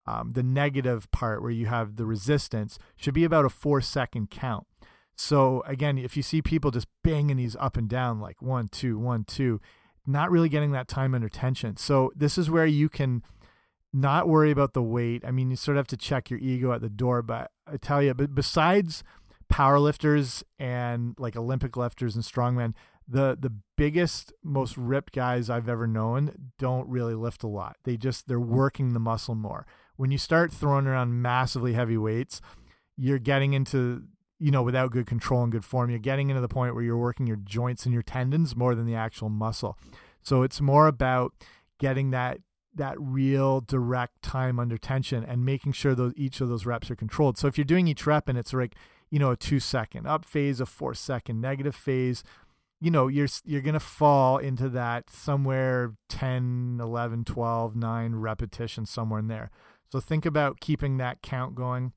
um, 0.06 0.32
the 0.32 0.42
negative 0.42 1.10
part 1.12 1.42
where 1.42 1.50
you 1.50 1.66
have 1.66 1.96
the 1.96 2.04
resistance 2.04 2.78
should 2.96 3.14
be 3.14 3.24
about 3.24 3.44
a 3.44 3.48
4 3.48 3.80
second 3.80 4.30
count. 4.30 4.66
So 5.14 5.62
again, 5.66 5.98
if 5.98 6.16
you 6.16 6.22
see 6.22 6.42
people 6.42 6.70
just 6.70 6.88
banging 7.04 7.36
these 7.36 7.56
up 7.56 7.76
and 7.76 7.88
down 7.88 8.20
like 8.20 8.42
one, 8.42 8.68
two, 8.68 8.98
one, 8.98 9.24
two, 9.24 9.60
not 10.06 10.30
really 10.30 10.48
getting 10.48 10.72
that 10.72 10.88
time 10.88 11.14
under 11.14 11.28
tension. 11.28 11.76
So 11.76 12.10
this 12.16 12.36
is 12.36 12.50
where 12.50 12.66
you 12.66 12.88
can 12.88 13.22
not 13.92 14.28
worry 14.28 14.50
about 14.50 14.72
the 14.72 14.82
weight. 14.82 15.22
I 15.26 15.30
mean, 15.30 15.50
you 15.50 15.56
sort 15.56 15.76
of 15.76 15.80
have 15.80 15.86
to 15.88 15.96
check 15.96 16.30
your 16.30 16.40
ego 16.40 16.72
at 16.72 16.80
the 16.80 16.88
door, 16.88 17.22
but 17.22 17.50
I 17.66 17.76
tell 17.76 18.02
you, 18.02 18.14
but 18.14 18.34
besides 18.34 19.04
powerlifters 19.52 20.42
and 20.58 21.14
like 21.18 21.36
Olympic 21.36 21.76
lifters 21.76 22.14
and 22.14 22.24
strongmen, 22.24 22.74
the 23.06 23.36
the 23.38 23.52
biggest, 23.76 24.32
most 24.42 24.76
ripped 24.76 25.12
guys 25.12 25.50
I've 25.50 25.68
ever 25.68 25.86
known 25.86 26.52
don't 26.58 26.88
really 26.88 27.14
lift 27.14 27.42
a 27.42 27.48
lot. 27.48 27.76
They 27.84 27.96
just 27.96 28.28
they're 28.28 28.40
working 28.40 28.92
the 28.92 29.00
muscle 29.00 29.34
more. 29.34 29.66
When 29.96 30.10
you 30.10 30.18
start 30.18 30.52
throwing 30.52 30.86
around 30.86 31.20
massively 31.20 31.74
heavy 31.74 31.98
weights, 31.98 32.40
you're 32.96 33.18
getting 33.18 33.52
into 33.52 34.04
you 34.42 34.50
know, 34.50 34.62
without 34.64 34.90
good 34.90 35.06
control 35.06 35.44
and 35.44 35.52
good 35.52 35.64
form, 35.64 35.88
you're 35.88 36.00
getting 36.00 36.28
into 36.28 36.40
the 36.40 36.48
point 36.48 36.74
where 36.74 36.82
you're 36.82 36.96
working 36.96 37.28
your 37.28 37.36
joints 37.36 37.84
and 37.84 37.92
your 37.92 38.02
tendons 38.02 38.56
more 38.56 38.74
than 38.74 38.86
the 38.86 38.94
actual 38.94 39.28
muscle. 39.28 39.78
So 40.20 40.42
it's 40.42 40.60
more 40.60 40.88
about 40.88 41.32
getting 41.78 42.10
that 42.10 42.38
that 42.74 42.96
real 42.98 43.60
direct 43.60 44.22
time 44.22 44.58
under 44.58 44.78
tension 44.78 45.24
and 45.24 45.44
making 45.44 45.72
sure 45.72 45.94
those 45.94 46.12
each 46.16 46.40
of 46.40 46.48
those 46.48 46.66
reps 46.66 46.90
are 46.90 46.96
controlled. 46.96 47.38
So 47.38 47.46
if 47.46 47.58
you're 47.58 47.64
doing 47.64 47.88
each 47.88 48.06
rep 48.06 48.28
and 48.28 48.38
it's 48.38 48.52
like, 48.52 48.74
you 49.10 49.18
know, 49.18 49.32
a 49.32 49.36
2 49.36 49.60
second 49.60 50.06
up 50.06 50.24
phase, 50.24 50.60
a 50.60 50.66
4 50.66 50.94
second 50.94 51.40
negative 51.40 51.74
phase, 51.74 52.24
you 52.80 52.90
know, 52.90 53.08
you're 53.08 53.28
you're 53.44 53.60
going 53.60 53.74
to 53.74 53.80
fall 53.80 54.38
into 54.38 54.68
that 54.70 55.10
somewhere 55.10 55.94
10, 56.08 56.78
11, 56.80 57.24
12, 57.24 57.76
9 57.76 58.14
repetitions 58.16 58.90
somewhere 58.90 59.20
in 59.20 59.28
there. 59.28 59.50
So 59.90 60.00
think 60.00 60.24
about 60.24 60.60
keeping 60.60 60.96
that 60.96 61.22
count 61.22 61.54
going 61.54 61.92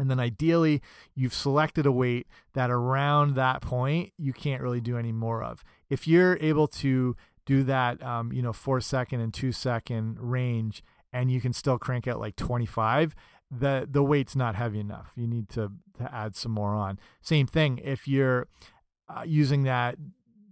and 0.00 0.10
then 0.10 0.18
ideally, 0.18 0.80
you've 1.14 1.34
selected 1.34 1.84
a 1.84 1.92
weight 1.92 2.26
that 2.54 2.70
around 2.70 3.34
that 3.34 3.60
point 3.60 4.14
you 4.16 4.32
can't 4.32 4.62
really 4.62 4.80
do 4.80 4.96
any 4.96 5.12
more 5.12 5.44
of. 5.44 5.62
If 5.90 6.08
you're 6.08 6.38
able 6.40 6.66
to 6.68 7.16
do 7.50 7.64
that, 7.64 8.00
um, 8.00 8.32
you 8.32 8.42
know, 8.42 8.52
four 8.52 8.80
second 8.80 9.20
and 9.20 9.34
two 9.34 9.50
second 9.50 10.16
range, 10.20 10.84
and 11.12 11.32
you 11.32 11.40
can 11.40 11.52
still 11.52 11.80
crank 11.80 12.06
out 12.06 12.20
like 12.20 12.36
25, 12.36 13.16
the 13.50 13.88
the 13.90 14.04
weight's 14.04 14.36
not 14.36 14.54
heavy 14.54 14.78
enough. 14.78 15.10
You 15.16 15.26
need 15.26 15.48
to 15.50 15.72
to 15.98 16.14
add 16.14 16.36
some 16.36 16.52
more 16.52 16.70
on. 16.70 17.00
Same 17.20 17.48
thing 17.48 17.80
if 17.82 18.06
you're 18.06 18.46
uh, 19.08 19.24
using 19.26 19.64
that 19.64 19.96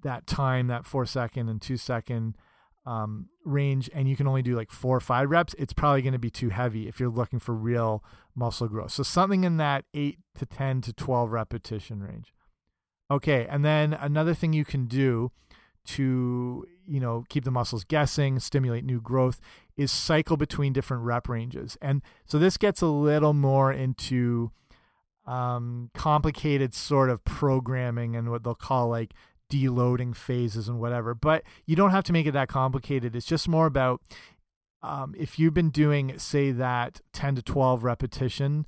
that 0.02 0.26
time, 0.26 0.66
that 0.66 0.86
four 0.86 1.06
second 1.06 1.48
and 1.48 1.62
two 1.62 1.76
second 1.76 2.36
um, 2.84 3.28
range 3.44 3.88
and 3.94 4.08
you 4.08 4.16
can 4.16 4.26
only 4.26 4.42
do 4.42 4.56
like 4.56 4.72
four 4.72 4.96
or 4.96 5.00
five 5.00 5.30
reps, 5.30 5.54
it's 5.56 5.72
probably 5.72 6.02
going 6.02 6.14
to 6.14 6.18
be 6.18 6.30
too 6.30 6.48
heavy 6.48 6.88
if 6.88 6.98
you're 6.98 7.10
looking 7.10 7.38
for 7.38 7.54
real 7.54 8.02
muscle 8.34 8.66
growth. 8.66 8.90
So 8.90 9.04
something 9.04 9.44
in 9.44 9.56
that 9.58 9.84
eight 9.94 10.18
to 10.36 10.46
10 10.46 10.80
to 10.82 10.92
12 10.92 11.30
repetition 11.30 12.02
range. 12.02 12.32
Okay. 13.10 13.46
And 13.48 13.64
then 13.64 13.92
another 13.92 14.34
thing 14.34 14.52
you 14.52 14.64
can 14.64 14.86
do 14.86 15.30
to, 15.86 16.66
you 16.86 17.00
know, 17.00 17.24
keep 17.28 17.44
the 17.44 17.50
muscles 17.50 17.84
guessing, 17.84 18.38
stimulate 18.38 18.84
new 18.84 19.00
growth 19.00 19.40
is 19.76 19.92
cycle 19.92 20.36
between 20.36 20.72
different 20.72 21.04
rep 21.04 21.28
ranges. 21.28 21.78
And 21.80 22.02
so 22.26 22.38
this 22.38 22.56
gets 22.56 22.82
a 22.82 22.86
little 22.86 23.32
more 23.32 23.72
into 23.72 24.50
um, 25.26 25.90
complicated 25.94 26.74
sort 26.74 27.10
of 27.10 27.24
programming 27.24 28.16
and 28.16 28.30
what 28.30 28.44
they'll 28.44 28.54
call 28.54 28.88
like 28.88 29.14
deloading 29.50 30.14
phases 30.14 30.68
and 30.68 30.80
whatever. 30.80 31.14
But 31.14 31.42
you 31.64 31.76
don't 31.76 31.90
have 31.90 32.04
to 32.04 32.12
make 32.12 32.26
it 32.26 32.32
that 32.32 32.48
complicated. 32.48 33.14
It's 33.14 33.26
just 33.26 33.48
more 33.48 33.66
about 33.66 34.02
um, 34.82 35.14
if 35.18 35.38
you've 35.38 35.54
been 35.54 35.70
doing, 35.70 36.18
say, 36.18 36.50
that 36.52 37.00
10 37.12 37.36
to 37.36 37.42
12 37.42 37.84
repetition 37.84 38.66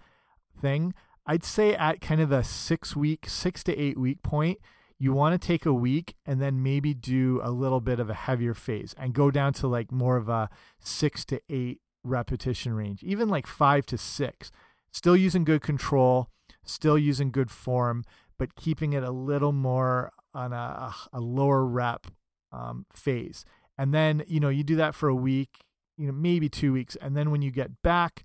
thing, 0.61 0.95
I'd 1.27 1.45
say 1.45 1.75
at 1.75 2.01
kind 2.01 2.21
of 2.21 2.33
a 2.33 2.43
six 2.43 2.97
week, 2.97 3.29
six 3.29 3.63
to 3.65 3.79
eight 3.79 3.99
week 3.99 4.23
point, 4.23 4.59
you 5.01 5.15
want 5.15 5.33
to 5.33 5.45
take 5.45 5.65
a 5.65 5.73
week 5.73 6.15
and 6.27 6.43
then 6.43 6.63
maybe 6.63 6.93
do 6.93 7.41
a 7.43 7.51
little 7.51 7.81
bit 7.81 7.99
of 7.99 8.11
a 8.11 8.15
heavier 8.15 8.53
phase 8.53 8.95
and 8.99 9.15
go 9.15 9.31
down 9.31 9.55
to 9.55 9.67
like 9.67 9.91
more 9.91 10.19
of 10.19 10.29
a 10.29 10.51
six 10.79 11.25
to 11.25 11.41
eight 11.49 11.81
repetition 12.05 12.75
range, 12.75 13.03
even 13.03 13.29
like 13.29 13.47
five 13.47 13.87
to 13.87 13.97
six. 13.97 14.53
Still 14.93 15.17
using 15.17 15.43
good 15.45 15.63
control, 15.63 16.29
still 16.65 16.99
using 16.99 17.31
good 17.31 17.51
form, 17.51 18.05
but 18.39 18.55
keeping 18.57 18.93
it 18.93 19.03
a 19.03 19.11
little 19.11 19.53
more 19.53 20.13
on 20.35 20.53
a, 20.53 20.95
a 21.15 21.21
lower 21.21 21.65
rep 21.65 22.07
um, 22.53 22.85
phase. 22.93 23.47
And 23.79 23.95
then, 23.95 24.23
you 24.27 24.39
know, 24.39 24.51
you 24.51 24.63
do 24.63 24.77
that 24.77 24.95
for 24.95 25.09
a 25.09 25.15
week, 25.15 25.61
you 25.97 26.09
know, 26.09 26.13
maybe 26.13 26.51
two 26.51 26.75
weeks. 26.75 26.95
And 27.01 27.17
then 27.17 27.31
when 27.31 27.41
you 27.41 27.51
get 27.51 27.81
back 27.83 28.23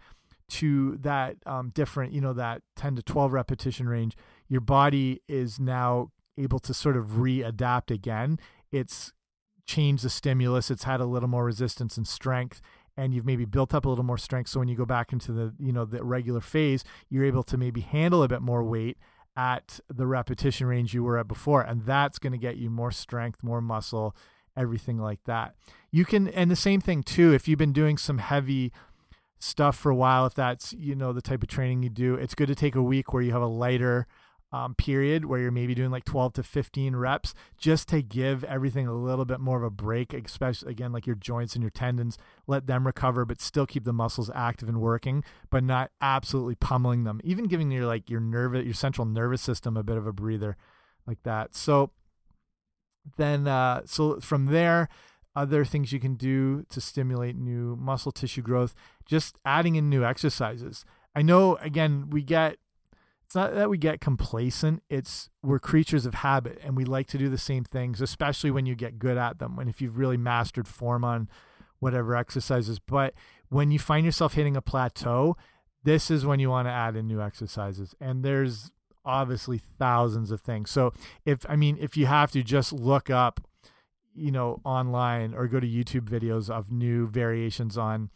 to 0.49 0.97
that 0.97 1.38
um, 1.45 1.69
different, 1.69 2.11
you 2.11 2.19
know, 2.19 2.33
that 2.33 2.63
10 2.75 2.97
to 2.97 3.01
12 3.01 3.31
repetition 3.31 3.88
range, 3.88 4.17
your 4.49 4.61
body 4.61 5.21
is 5.29 5.57
now 5.57 6.11
able 6.37 6.59
to 6.59 6.73
sort 6.73 6.97
of 6.97 7.05
readapt 7.11 7.91
again. 7.91 8.39
It's 8.71 9.13
changed 9.65 10.03
the 10.03 10.09
stimulus, 10.09 10.69
it's 10.69 10.83
had 10.83 11.01
a 11.01 11.05
little 11.05 11.29
more 11.29 11.45
resistance 11.45 11.97
and 11.97 12.07
strength 12.07 12.61
and 12.97 13.13
you've 13.13 13.25
maybe 13.25 13.43
built 13.43 13.73
up 13.73 13.83
a 13.83 13.89
little 13.89 14.05
more 14.05 14.17
strength 14.17 14.49
so 14.49 14.59
when 14.59 14.69
you 14.69 14.75
go 14.75 14.85
back 14.85 15.11
into 15.11 15.33
the 15.33 15.53
you 15.59 15.73
know 15.73 15.83
the 15.83 16.01
regular 16.01 16.39
phase 16.39 16.83
you're 17.09 17.25
able 17.25 17.43
to 17.43 17.57
maybe 17.57 17.81
handle 17.81 18.23
a 18.23 18.27
bit 18.27 18.41
more 18.41 18.63
weight 18.63 18.95
at 19.35 19.79
the 19.89 20.07
repetition 20.07 20.67
range 20.67 20.93
you 20.93 21.03
were 21.03 21.17
at 21.17 21.27
before. 21.27 21.61
And 21.61 21.85
that's 21.85 22.19
going 22.19 22.31
to 22.31 22.37
get 22.37 22.57
you 22.57 22.69
more 22.69 22.91
strength, 22.91 23.43
more 23.43 23.61
muscle, 23.61 24.15
everything 24.55 24.97
like 24.97 25.23
that. 25.25 25.55
You 25.91 26.05
can, 26.05 26.27
and 26.29 26.49
the 26.49 26.55
same 26.55 26.81
thing 26.81 27.03
too, 27.03 27.33
if 27.33 27.47
you've 27.47 27.59
been 27.59 27.73
doing 27.73 27.97
some 27.97 28.19
heavy 28.19 28.71
stuff 29.37 29.75
for 29.75 29.89
a 29.89 29.95
while, 29.95 30.25
if 30.25 30.33
that's, 30.33 30.73
you 30.73 30.95
know, 30.95 31.11
the 31.11 31.21
type 31.21 31.43
of 31.43 31.49
training 31.49 31.83
you 31.83 31.89
do, 31.89 32.15
it's 32.15 32.35
good 32.35 32.47
to 32.47 32.55
take 32.55 32.75
a 32.75 32.81
week 32.81 33.13
where 33.13 33.23
you 33.23 33.33
have 33.33 33.41
a 33.41 33.47
lighter 33.47 34.07
um, 34.51 34.75
period 34.75 35.25
where 35.25 35.39
you're 35.39 35.51
maybe 35.51 35.75
doing 35.75 35.91
like 35.91 36.05
12 36.05 36.34
to 36.34 36.43
15 36.43 36.95
reps 36.95 37.34
just 37.58 37.89
to 37.89 38.01
give 38.01 38.43
everything 38.43 38.88
a 38.88 38.93
little 38.93 39.25
bit 39.25 39.39
more 39.39 39.58
of 39.58 39.63
a 39.63 39.69
break, 39.69 40.13
especially 40.13 40.71
again, 40.71 40.91
like 40.91 41.05
your 41.05 41.15
joints 41.15 41.55
and 41.55 41.63
your 41.63 41.71
tendons, 41.71 42.17
let 42.47 42.67
them 42.67 42.86
recover, 42.86 43.25
but 43.25 43.41
still 43.41 43.65
keep 43.65 43.84
the 43.84 43.93
muscles 43.93 44.31
active 44.34 44.69
and 44.69 44.79
working, 44.79 45.23
but 45.49 45.63
not 45.63 45.91
absolutely 45.99 46.55
pummeling 46.55 47.03
them. 47.03 47.19
Even 47.23 47.45
giving 47.45 47.71
your 47.71 47.86
like 47.86 48.10
your 48.10 48.21
nerve, 48.21 48.55
your 48.55 48.73
central 48.73 49.05
nervous 49.05 49.41
system 49.41 49.75
a 49.75 49.84
bit 49.84 49.97
of 49.97 50.08
a 50.08 50.13
breather 50.13 50.55
like 51.05 51.21
that. 51.23 51.55
So 51.55 51.91
then, 53.17 53.47
uh, 53.47 53.81
so 53.86 54.19
from 54.19 54.45
there, 54.47 54.89
other 55.36 55.65
things 55.65 55.91
you 55.91 55.99
can 55.99 56.15
do 56.15 56.63
to 56.69 56.79
stimulate 56.79 57.36
new 57.36 57.75
muscle 57.75 58.12
tissue 58.12 58.41
growth, 58.41 58.73
just 59.05 59.38
adding 59.43 59.75
in 59.75 59.89
new 59.89 60.05
exercises. 60.05 60.86
I 61.13 61.21
know, 61.21 61.58
again, 61.58 62.10
we 62.10 62.23
get 62.23 62.58
it's 63.25 63.35
not 63.35 63.53
that 63.55 63.69
we 63.69 63.77
get 63.77 63.99
complacent 63.99 64.83
it's 64.89 65.29
we're 65.41 65.59
creatures 65.59 66.05
of 66.05 66.15
habit 66.15 66.59
and 66.63 66.77
we 66.77 66.85
like 66.85 67.07
to 67.07 67.17
do 67.17 67.27
the 67.27 67.38
same 67.38 67.63
things 67.63 67.99
especially 67.99 68.51
when 68.51 68.65
you 68.65 68.75
get 68.75 68.99
good 68.99 69.17
at 69.17 69.39
them 69.39 69.55
when 69.55 69.67
if 69.67 69.81
you've 69.81 69.97
really 69.97 70.17
mastered 70.17 70.67
form 70.67 71.03
on 71.03 71.27
whatever 71.79 72.15
exercises. 72.15 72.79
But 72.79 73.13
when 73.49 73.69
you 73.69 73.79
find 73.79 74.05
yourself 74.05 74.33
hitting 74.33 74.55
a 74.55 74.61
plateau 74.61 75.35
this 75.83 76.09
is 76.09 76.25
when 76.25 76.39
you 76.39 76.49
want 76.49 76.67
to 76.67 76.71
add 76.71 76.95
in 76.95 77.07
new 77.07 77.21
exercises 77.21 77.93
and 77.99 78.23
there's 78.23 78.71
obviously 79.03 79.59
thousands 79.59 80.31
of 80.31 80.41
things. 80.41 80.69
So 80.69 80.93
if 81.25 81.45
i 81.49 81.55
mean 81.55 81.77
if 81.79 81.97
you 81.97 82.05
have 82.05 82.31
to 82.31 82.43
just 82.43 82.71
look 82.73 83.09
up 83.09 83.41
you 84.13 84.31
know 84.31 84.61
online 84.63 85.33
or 85.33 85.47
go 85.47 85.59
to 85.59 85.67
youtube 85.67 86.09
videos 86.09 86.49
of 86.49 86.71
new 86.71 87.07
variations 87.07 87.77
on 87.77 88.09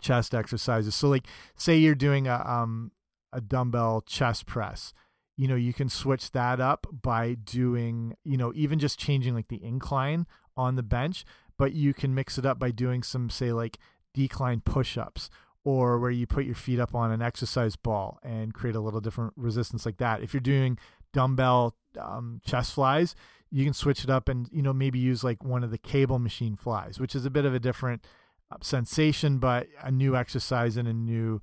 chest 0.00 0.34
exercises. 0.34 0.94
So 0.94 1.08
like 1.08 1.26
say 1.56 1.76
you're 1.76 1.94
doing 1.94 2.26
a 2.28 2.42
um 2.46 2.92
a 3.32 3.40
dumbbell 3.40 4.02
chest 4.02 4.46
press. 4.46 4.92
You 5.36 5.46
know 5.46 5.54
you 5.54 5.72
can 5.72 5.88
switch 5.88 6.32
that 6.32 6.60
up 6.60 6.86
by 6.90 7.34
doing 7.34 8.14
you 8.24 8.36
know 8.36 8.52
even 8.54 8.78
just 8.78 8.98
changing 8.98 9.34
like 9.34 9.48
the 9.48 9.62
incline 9.62 10.26
on 10.56 10.74
the 10.74 10.82
bench 10.82 11.24
but 11.56 11.72
you 11.72 11.94
can 11.94 12.14
mix 12.14 12.38
it 12.38 12.46
up 12.46 12.58
by 12.58 12.72
doing 12.72 13.02
some 13.04 13.30
say 13.30 13.52
like 13.52 13.78
decline 14.14 14.60
push-ups 14.60 15.30
or 15.64 15.98
where 15.98 16.10
you 16.10 16.26
put 16.26 16.44
your 16.44 16.54
feet 16.54 16.80
up 16.80 16.94
on 16.94 17.12
an 17.12 17.22
exercise 17.22 17.76
ball 17.76 18.18
and 18.24 18.54
create 18.54 18.74
a 18.74 18.80
little 18.80 19.00
different 19.00 19.32
resistance 19.36 19.84
like 19.84 19.98
that. 19.98 20.22
If 20.22 20.32
you're 20.32 20.40
doing 20.40 20.78
dumbbell 21.12 21.76
um, 21.98 22.40
chest 22.44 22.74
flies 22.74 23.14
you 23.50 23.64
can 23.64 23.72
switch 23.72 24.04
it 24.04 24.10
up 24.10 24.28
and 24.28 24.48
you 24.52 24.62
know 24.62 24.72
maybe 24.72 24.98
use 24.98 25.24
like 25.24 25.42
one 25.42 25.64
of 25.64 25.70
the 25.70 25.78
cable 25.78 26.18
machine 26.18 26.56
flies 26.56 27.00
which 27.00 27.14
is 27.14 27.24
a 27.24 27.30
bit 27.30 27.44
of 27.44 27.54
a 27.54 27.58
different 27.58 28.04
uh, 28.50 28.56
sensation 28.60 29.38
but 29.38 29.66
a 29.82 29.90
new 29.90 30.14
exercise 30.16 30.76
and 30.76 30.86
a 30.86 30.92
new 30.92 31.40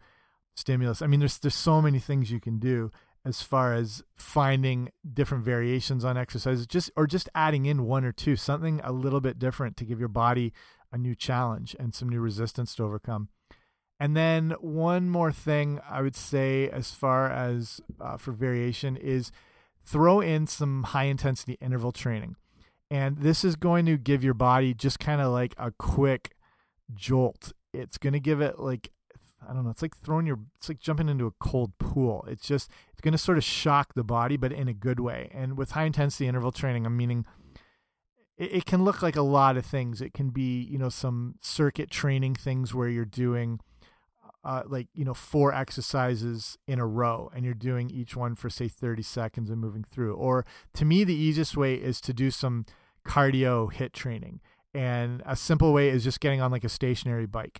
stimulus. 0.55 1.01
I 1.01 1.07
mean, 1.07 1.19
there's 1.19 1.37
there's 1.37 1.55
so 1.55 1.81
many 1.81 1.99
things 1.99 2.31
you 2.31 2.39
can 2.39 2.59
do 2.59 2.91
as 3.25 3.41
far 3.41 3.73
as 3.73 4.03
finding 4.15 4.91
different 5.13 5.43
variations 5.43 6.05
on 6.05 6.17
exercises, 6.17 6.67
just 6.67 6.91
or 6.95 7.07
just 7.07 7.27
adding 7.33 7.65
in 7.65 7.85
one 7.85 8.05
or 8.05 8.11
two, 8.11 8.35
something 8.35 8.79
a 8.83 8.91
little 8.91 9.21
bit 9.21 9.39
different 9.39 9.75
to 9.77 9.85
give 9.85 9.99
your 9.99 10.09
body 10.09 10.53
a 10.91 10.97
new 10.97 11.15
challenge 11.15 11.75
and 11.79 11.93
some 11.93 12.07
new 12.07 12.19
resistance 12.19 12.75
to 12.75 12.83
overcome. 12.83 13.29
And 13.99 14.15
then 14.15 14.51
one 14.59 15.09
more 15.09 15.31
thing 15.31 15.79
I 15.89 16.01
would 16.01 16.15
say, 16.15 16.69
as 16.69 16.91
far 16.91 17.29
as 17.29 17.81
uh, 17.99 18.17
for 18.17 18.31
variation, 18.31 18.95
is 18.95 19.31
throw 19.83 20.19
in 20.19 20.47
some 20.47 20.83
high 20.83 21.05
intensity 21.05 21.57
interval 21.61 21.91
training. 21.91 22.35
And 22.91 23.17
this 23.17 23.43
is 23.43 23.55
going 23.55 23.85
to 23.87 23.97
give 23.97 24.23
your 24.23 24.33
body 24.33 24.73
just 24.73 24.99
kind 24.99 25.21
of 25.21 25.31
like 25.31 25.55
a 25.57 25.71
quick 25.71 26.35
jolt. 26.93 27.53
It's 27.73 27.97
going 27.97 28.13
to 28.13 28.19
give 28.19 28.41
it 28.41 28.59
like 28.59 28.91
I 29.47 29.53
don't 29.53 29.63
know, 29.63 29.69
it's 29.69 29.81
like 29.81 29.95
throwing 29.95 30.25
your 30.25 30.39
it's 30.57 30.69
like 30.69 30.79
jumping 30.79 31.09
into 31.09 31.25
a 31.25 31.31
cold 31.31 31.77
pool. 31.77 32.25
It's 32.27 32.47
just 32.47 32.69
it's 32.91 33.01
going 33.01 33.13
to 33.13 33.17
sort 33.17 33.37
of 33.37 33.43
shock 33.43 33.93
the 33.93 34.03
body 34.03 34.37
but 34.37 34.51
in 34.51 34.67
a 34.67 34.73
good 34.73 34.99
way. 34.99 35.29
And 35.33 35.57
with 35.57 35.71
high 35.71 35.85
intensity 35.85 36.27
interval 36.27 36.51
training, 36.51 36.85
I'm 36.85 36.97
meaning 36.97 37.25
it, 38.37 38.51
it 38.53 38.65
can 38.65 38.83
look 38.83 39.01
like 39.01 39.15
a 39.15 39.21
lot 39.21 39.57
of 39.57 39.65
things. 39.65 40.01
It 40.01 40.13
can 40.13 40.29
be, 40.29 40.61
you 40.61 40.77
know, 40.77 40.89
some 40.89 41.35
circuit 41.41 41.89
training 41.89 42.35
things 42.35 42.73
where 42.73 42.89
you're 42.89 43.05
doing 43.05 43.59
uh, 44.45 44.61
like 44.67 44.87
you 44.93 45.03
know 45.03 45.13
four 45.13 45.53
exercises 45.53 46.57
in 46.67 46.79
a 46.79 46.85
row 46.85 47.31
and 47.35 47.43
you're 47.43 47.55
doing 47.55 47.89
each 47.89 48.15
one 48.15 48.35
for 48.35 48.49
say 48.49 48.67
30 48.67 49.01
seconds 49.01 49.49
and 49.49 49.59
moving 49.59 49.83
through 49.83 50.13
or 50.13 50.45
to 50.73 50.85
me 50.85 51.03
the 51.03 51.15
easiest 51.15 51.57
way 51.57 51.73
is 51.73 51.99
to 51.99 52.13
do 52.13 52.29
some 52.29 52.63
cardio 53.07 53.73
HIIT 53.73 53.91
training 53.91 54.39
and 54.73 55.23
a 55.25 55.35
simple 55.35 55.73
way 55.73 55.89
is 55.89 56.03
just 56.03 56.19
getting 56.19 56.41
on 56.41 56.51
like 56.51 56.63
a 56.63 56.69
stationary 56.69 57.25
bike 57.25 57.59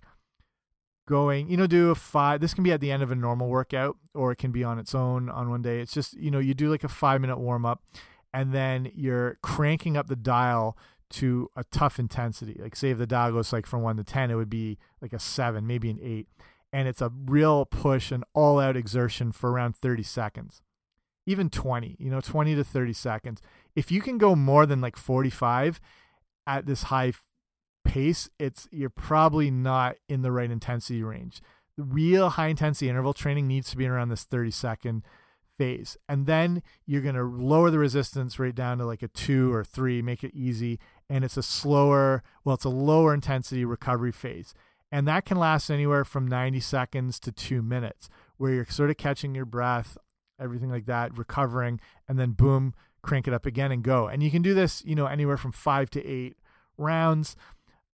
going 1.06 1.48
you 1.48 1.56
know 1.56 1.66
do 1.66 1.90
a 1.90 1.94
five 1.94 2.40
this 2.40 2.52
can 2.52 2.64
be 2.64 2.72
at 2.72 2.80
the 2.80 2.90
end 2.90 3.02
of 3.02 3.10
a 3.10 3.14
normal 3.14 3.48
workout 3.48 3.96
or 4.14 4.32
it 4.32 4.36
can 4.36 4.50
be 4.50 4.64
on 4.64 4.78
its 4.78 4.94
own 4.94 5.28
on 5.30 5.48
one 5.48 5.62
day. 5.62 5.80
It's 5.80 5.92
just 5.92 6.14
you 6.14 6.30
know 6.30 6.38
you 6.38 6.52
do 6.52 6.68
like 6.68 6.84
a 6.84 6.88
five 6.88 7.20
minute 7.20 7.38
warm 7.38 7.64
up 7.64 7.82
and 8.34 8.52
then 8.52 8.90
you're 8.94 9.38
cranking 9.42 9.96
up 9.96 10.08
the 10.08 10.16
dial 10.16 10.76
to 11.08 11.48
a 11.56 11.64
tough 11.64 11.98
intensity. 11.98 12.58
Like 12.60 12.76
say 12.76 12.90
if 12.90 12.98
the 12.98 13.06
dial 13.06 13.32
goes 13.32 13.52
like 13.52 13.66
from 13.66 13.82
one 13.82 13.96
to 13.96 14.04
ten 14.04 14.30
it 14.30 14.34
would 14.34 14.50
be 14.50 14.78
like 15.00 15.12
a 15.12 15.18
seven 15.18 15.66
maybe 15.66 15.90
an 15.90 15.98
eight 16.02 16.26
and 16.72 16.88
it's 16.88 17.00
a 17.00 17.12
real 17.26 17.64
push 17.64 18.10
and 18.10 18.24
all 18.34 18.58
out 18.58 18.76
exertion 18.76 19.32
for 19.32 19.50
around 19.50 19.76
30 19.76 20.02
seconds 20.02 20.60
even 21.24 21.48
20 21.48 21.96
you 21.98 22.10
know 22.10 22.20
20 22.20 22.54
to 22.56 22.64
30 22.64 22.92
seconds. 22.92 23.42
If 23.74 23.92
you 23.92 24.00
can 24.00 24.18
go 24.18 24.34
more 24.34 24.66
than 24.66 24.80
like 24.80 24.96
45 24.96 25.80
at 26.46 26.66
this 26.66 26.84
high 26.84 27.12
pace, 27.86 28.28
it's 28.38 28.68
you're 28.70 28.90
probably 28.90 29.50
not 29.50 29.96
in 30.08 30.22
the 30.22 30.32
right 30.32 30.50
intensity 30.50 31.02
range. 31.02 31.40
The 31.76 31.84
real 31.84 32.30
high 32.30 32.48
intensity 32.48 32.88
interval 32.88 33.12
training 33.12 33.46
needs 33.46 33.70
to 33.70 33.76
be 33.76 33.86
around 33.86 34.08
this 34.08 34.24
30 34.24 34.50
second 34.50 35.02
phase. 35.58 35.96
And 36.08 36.26
then 36.26 36.62
you're 36.86 37.02
going 37.02 37.14
to 37.14 37.22
lower 37.22 37.70
the 37.70 37.78
resistance 37.78 38.38
rate 38.38 38.54
down 38.54 38.78
to 38.78 38.86
like 38.86 39.02
a 39.02 39.08
two 39.08 39.52
or 39.52 39.64
three, 39.64 40.02
make 40.02 40.24
it 40.24 40.34
easy. 40.34 40.78
And 41.08 41.24
it's 41.24 41.36
a 41.36 41.42
slower, 41.42 42.22
well, 42.44 42.54
it's 42.54 42.64
a 42.64 42.70
lower 42.70 43.14
intensity 43.14 43.64
recovery 43.64 44.12
phase. 44.12 44.54
And 44.92 45.06
that 45.08 45.24
can 45.24 45.38
last 45.38 45.70
anywhere 45.70 46.04
from 46.04 46.26
90 46.26 46.60
seconds 46.60 47.18
to 47.20 47.32
two 47.32 47.60
minutes, 47.60 48.08
where 48.36 48.52
you're 48.52 48.66
sort 48.66 48.90
of 48.90 48.96
catching 48.96 49.34
your 49.34 49.44
breath, 49.44 49.98
everything 50.40 50.70
like 50.70 50.86
that, 50.86 51.16
recovering, 51.16 51.80
and 52.08 52.18
then 52.18 52.32
boom, 52.32 52.74
crank 53.02 53.26
it 53.26 53.34
up 53.34 53.46
again 53.46 53.72
and 53.72 53.82
go. 53.82 54.06
And 54.06 54.22
you 54.22 54.30
can 54.30 54.42
do 54.42 54.54
this, 54.54 54.84
you 54.84 54.94
know, 54.94 55.06
anywhere 55.06 55.36
from 55.36 55.52
five 55.52 55.90
to 55.90 56.06
eight 56.06 56.36
rounds 56.78 57.36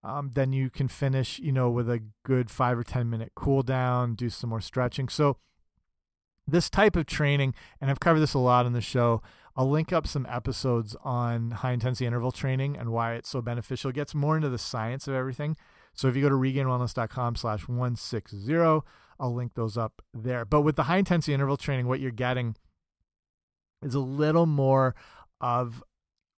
um, 0.04 0.30
then 0.34 0.52
you 0.52 0.70
can 0.70 0.88
finish, 0.88 1.38
you 1.38 1.52
know, 1.52 1.70
with 1.70 1.88
a 1.88 2.02
good 2.24 2.50
five 2.50 2.78
or 2.78 2.84
10 2.84 3.08
minute 3.08 3.32
cool 3.34 3.62
down, 3.62 4.14
do 4.14 4.28
some 4.28 4.50
more 4.50 4.60
stretching. 4.60 5.08
So, 5.08 5.38
this 6.46 6.68
type 6.68 6.96
of 6.96 7.06
training, 7.06 7.54
and 7.80 7.88
I've 7.88 8.00
covered 8.00 8.18
this 8.18 8.34
a 8.34 8.38
lot 8.38 8.66
in 8.66 8.72
the 8.72 8.80
show, 8.80 9.22
I'll 9.54 9.70
link 9.70 9.92
up 9.92 10.08
some 10.08 10.26
episodes 10.28 10.96
on 11.04 11.52
high 11.52 11.72
intensity 11.72 12.06
interval 12.06 12.32
training 12.32 12.76
and 12.76 12.90
why 12.90 13.14
it's 13.14 13.28
so 13.28 13.40
beneficial. 13.40 13.90
It 13.90 13.96
gets 13.96 14.14
more 14.14 14.34
into 14.34 14.48
the 14.48 14.58
science 14.58 15.06
of 15.06 15.14
everything. 15.14 15.56
So 15.94 16.08
if 16.08 16.16
you 16.16 16.22
go 16.22 16.28
to 16.30 16.34
regainedwellness.com 16.34 17.36
slash 17.36 17.68
160, 17.68 18.82
I'll 19.20 19.34
link 19.34 19.54
those 19.54 19.76
up 19.76 20.02
there. 20.12 20.44
But 20.44 20.62
with 20.62 20.76
the 20.76 20.84
high 20.84 20.96
intensity 20.96 21.34
interval 21.34 21.56
training, 21.56 21.86
what 21.86 22.00
you're 22.00 22.10
getting 22.10 22.56
is 23.82 23.94
a 23.94 24.00
little 24.00 24.46
more 24.46 24.94
of 25.40 25.82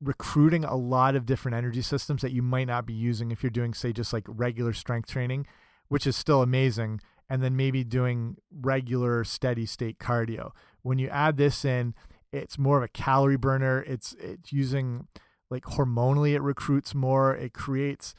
recruiting 0.01 0.65
a 0.65 0.77
lot 0.77 1.17
of 1.17 1.27
different 1.27 1.57
energy 1.57 1.83
systems 1.83 2.23
that 2.23 2.33
you 2.33 2.43
might 2.43 2.67
not 2.67 2.87
be 2.87 2.93
using 2.93 3.31
if 3.31 3.43
you're 3.43 3.51
doing, 3.51 3.75
say, 3.75 3.93
just 3.93 4.13
like 4.13 4.25
regular 4.27 4.73
strength 4.73 5.09
training, 5.09 5.47
which 5.89 6.07
is 6.07 6.17
still 6.17 6.43
amazing, 6.43 7.01
and 7.29 7.43
then 7.43 7.57
maybe 7.57 7.85
doing 7.85 8.37
regular 8.53 9.25
steady 9.25 9.67
state 9.67 9.99
cardio. 9.99 10.51
When 10.83 10.99
you 10.99 11.09
add 11.09 11.37
this 11.37 11.65
in, 11.65 11.95
it's 12.33 12.59
more 12.59 12.79
of 12.79 12.83
a 12.83 12.89
calorie 12.89 13.37
burner. 13.37 13.83
It's 13.87 14.15
it's 14.19 14.53
using 14.53 15.07
like 15.51 15.65
hormonally, 15.65 16.35
it 16.35 16.43
recruits 16.43 16.95
more. 16.95 17.35
It 17.35 17.55
creates 17.55 18.15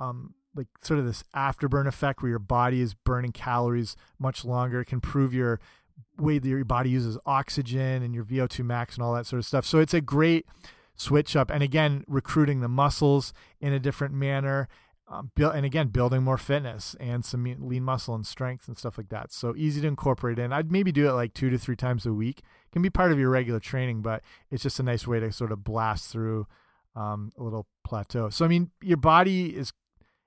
um, 0.00 0.34
like 0.54 0.68
sort 0.82 0.98
of 0.98 1.06
this 1.06 1.22
afterburn 1.34 1.86
effect 1.86 2.22
where 2.22 2.30
your 2.30 2.38
body 2.38 2.80
is 2.80 2.94
burning 2.94 3.32
calories 3.32 3.96
much 4.18 4.44
longer. 4.44 4.80
It 4.80 4.86
can 4.86 4.96
improve 4.96 5.34
your 5.34 5.60
way 6.18 6.38
that 6.38 6.48
your 6.48 6.64
body 6.64 6.90
uses 6.90 7.18
oxygen 7.26 8.02
and 8.02 8.14
your 8.14 8.24
VO2 8.24 8.64
max 8.64 8.94
and 8.94 9.04
all 9.04 9.14
that 9.14 9.26
sort 9.26 9.38
of 9.38 9.46
stuff. 9.46 9.66
So 9.66 9.78
it's 9.78 9.94
a 9.94 10.00
great 10.00 10.46
switch 11.00 11.34
up 11.34 11.50
and 11.50 11.62
again 11.62 12.04
recruiting 12.06 12.60
the 12.60 12.68
muscles 12.68 13.32
in 13.58 13.72
a 13.72 13.80
different 13.80 14.12
manner 14.12 14.68
um, 15.08 15.30
build, 15.34 15.54
and 15.54 15.64
again 15.64 15.88
building 15.88 16.22
more 16.22 16.36
fitness 16.36 16.94
and 17.00 17.24
some 17.24 17.44
lean 17.44 17.82
muscle 17.82 18.14
and 18.14 18.26
strength 18.26 18.68
and 18.68 18.76
stuff 18.76 18.98
like 18.98 19.08
that. 19.08 19.32
So 19.32 19.54
easy 19.56 19.80
to 19.80 19.88
incorporate 19.88 20.38
in. 20.38 20.52
I'd 20.52 20.70
maybe 20.70 20.92
do 20.92 21.08
it 21.08 21.12
like 21.12 21.32
two 21.32 21.48
to 21.48 21.58
three 21.58 21.74
times 21.74 22.04
a 22.04 22.12
week. 22.12 22.40
It 22.40 22.72
can 22.72 22.82
be 22.82 22.90
part 22.90 23.12
of 23.12 23.18
your 23.18 23.30
regular 23.30 23.60
training 23.60 24.02
but 24.02 24.22
it's 24.50 24.62
just 24.62 24.78
a 24.78 24.82
nice 24.82 25.06
way 25.06 25.18
to 25.20 25.32
sort 25.32 25.52
of 25.52 25.64
blast 25.64 26.12
through 26.12 26.46
um, 26.94 27.32
a 27.38 27.42
little 27.42 27.66
plateau. 27.82 28.28
So 28.28 28.44
i 28.44 28.48
mean 28.48 28.70
your 28.82 28.98
body 28.98 29.56
is 29.56 29.72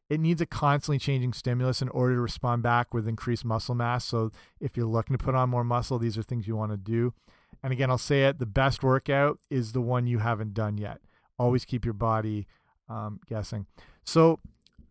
it 0.10 0.20
needs 0.20 0.42
a 0.42 0.46
constantly 0.46 1.00
changing 1.00 1.34
stimulus 1.34 1.82
in 1.82 1.90
order 1.90 2.16
to 2.16 2.22
respond 2.22 2.62
back 2.64 2.94
with 2.94 3.08
increased 3.08 3.46
muscle 3.46 3.74
mass. 3.76 4.06
So 4.06 4.32
if 4.60 4.76
you're 4.76 4.86
looking 4.86 5.16
to 5.18 5.24
put 5.24 5.36
on 5.36 5.52
more 5.52 5.64
muscle 5.64 6.00
these 6.00 6.18
are 6.18 6.24
things 6.24 6.48
you 6.48 6.56
want 6.56 6.72
to 6.72 6.78
do 6.78 7.14
and 7.64 7.72
again, 7.72 7.90
I'll 7.90 7.98
say 7.98 8.26
it 8.26 8.40
the 8.40 8.46
best 8.46 8.84
workout 8.84 9.40
is 9.50 9.72
the 9.72 9.82
one 9.82 10.06
you 10.06 10.20
haven't 10.20 10.54
done 10.54 10.78
yet. 10.78 11.00
Always 11.40 11.64
keep 11.64 11.86
your 11.86 11.94
body 11.94 12.46
um, 12.90 13.22
guessing. 13.28 13.66
So, 14.04 14.40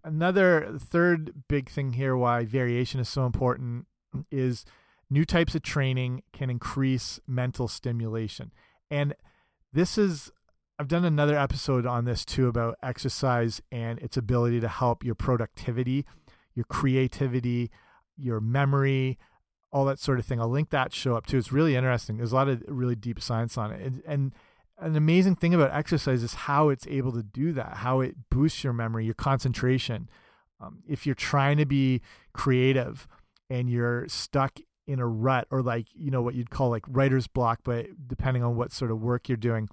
another 0.02 0.78
third 0.78 1.32
big 1.48 1.68
thing 1.68 1.92
here 1.92 2.16
why 2.16 2.44
variation 2.44 2.98
is 2.98 3.08
so 3.08 3.26
important 3.26 3.87
is 4.32 4.64
new 5.11 5.24
types 5.24 5.54
of 5.54 5.62
training 5.62 6.22
can 6.32 6.48
increase 6.48 7.20
mental 7.26 7.68
stimulation. 7.68 8.52
And 8.90 9.14
this 9.72 9.98
is, 9.98 10.32
I've 10.78 10.88
done 10.88 11.04
another 11.04 11.38
episode 11.38 11.87
on 11.87 12.06
this 12.06 12.24
too 12.24 12.48
about 12.48 12.78
exercise 12.82 13.61
and 13.70 13.98
its 13.98 14.16
ability 14.16 14.61
to 14.61 14.68
help 14.68 15.04
your 15.04 15.14
productivity, 15.14 16.06
your 16.54 16.64
creativity, 16.64 17.70
your 18.16 18.40
memory, 18.40 19.18
all 19.72 19.85
that 19.87 19.98
sort 19.98 20.18
of 20.18 20.26
thing. 20.26 20.40
I'll 20.40 20.48
link 20.48 20.70
that 20.70 20.92
show 20.92 21.16
up 21.16 21.26
too. 21.26 21.38
It's 21.38 21.52
really 21.52 21.74
interesting. 21.74 22.18
There's 22.18 22.32
a 22.32 22.37
lot 22.37 22.48
of 22.48 22.62
really 22.68 22.94
deep 22.94 23.20
science 23.20 23.56
on 23.56 23.72
it. 23.72 23.80
And, 23.80 24.02
and 24.06 24.32
an 24.78 24.96
amazing 24.96 25.37
thing 25.37 25.54
about 25.54 25.72
exercise 25.72 26.22
is 26.22 26.35
how 26.35 26.68
it's 26.68 26.87
able 26.87 27.12
to 27.12 27.22
do 27.22 27.52
that, 27.52 27.78
how 27.78 28.00
it 28.00 28.16
boosts 28.30 28.62
your 28.62 28.72
memory, 28.72 29.04
your 29.04 29.14
concentration. 29.14 30.08
Um, 30.61 30.82
if 30.87 31.06
you're 31.06 31.14
trying 31.14 31.56
to 31.56 31.66
be 31.66 32.02
creative 32.32 33.08
and 33.48 33.70
you're 33.70 34.06
stuck 34.08 34.58
in 34.87 34.98
a 34.98 35.06
rut 35.06 35.46
or 35.50 35.62
like, 35.62 35.87
you 35.94 36.11
know, 36.11 36.22
what 36.22 36.35
you'd 36.35 36.50
call 36.50 36.70
like 36.70 36.85
writer's 36.88 37.26
block, 37.26 37.61
but 37.64 37.87
depending 38.06 38.42
on 38.42 38.56
what 38.56 38.72
sort 38.72 38.90
of 38.90 39.00
work 39.00 39.28
you're 39.28 39.37
doing, 39.37 39.68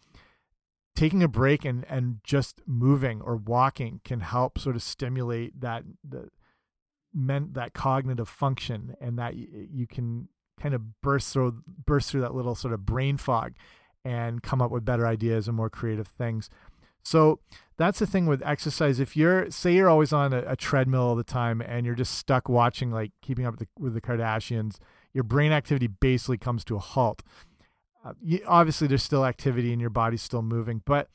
taking 0.96 1.24
a 1.24 1.28
break 1.28 1.66
and, 1.66 1.86
and 1.90 2.20
just 2.24 2.62
moving 2.66 3.22
or 3.22 3.36
walking 3.36 4.02
can 4.04 4.22
help 4.22 4.58
sort 4.58 4.76
of 4.76 4.84
stimulate 4.84 5.60
that, 5.60 5.84
the, 6.08 6.30
meant 7.14 7.54
that 7.56 7.74
cognitive 7.74 8.30
function 8.30 8.96
and 9.02 9.18
that 9.18 9.36
you 9.36 9.88
can 9.88 10.30
kind 10.60 10.76
of 10.76 11.02
burst 11.02 11.34
through 11.34 11.64
burst 11.86 12.12
through 12.12 12.22
that 12.22 12.36
little 12.36 12.56
sort 12.56 12.74
of 12.74 12.86
brain 12.86 13.18
fog 13.18 13.54
and 14.04 14.44
come 14.44 14.62
up 14.62 14.72
with 14.72 14.86
better 14.86 15.06
ideas 15.08 15.48
and 15.48 15.56
more 15.56 15.70
creative 15.70 16.08
things. 16.08 16.50
So 17.04 17.40
that's 17.78 18.00
the 18.00 18.06
thing 18.06 18.26
with 18.26 18.42
exercise. 18.46 19.00
If 19.00 19.16
you're 19.16 19.50
say 19.50 19.74
you're 19.74 19.90
always 19.90 20.14
on 20.14 20.34
a, 20.34 20.44
a 20.46 20.56
treadmill 20.56 21.02
all 21.02 21.16
the 21.16 21.24
time 21.24 21.62
and 21.62 21.86
you're 21.86 21.96
just 21.96 22.16
stuck 22.16 22.50
watching 22.50 22.92
like 22.92 23.12
keeping 23.22 23.46
up 23.46 23.54
with 23.54 23.60
the, 23.62 23.68
with 23.82 23.94
the 23.94 24.02
Kardashians, 24.02 24.78
your 25.14 25.24
brain 25.24 25.52
activity 25.52 25.88
basically 25.88 26.38
comes 26.38 26.64
to 26.66 26.76
a 26.76 26.80
halt. 26.80 27.24
Uh, 28.04 28.14
you, 28.22 28.42
obviously, 28.48 28.88
there's 28.88 29.04
still 29.04 29.26
activity 29.26 29.72
and 29.72 29.82
your 29.82 29.90
body's 29.90 30.22
still 30.22 30.42
moving, 30.42 30.82
but 30.86 31.10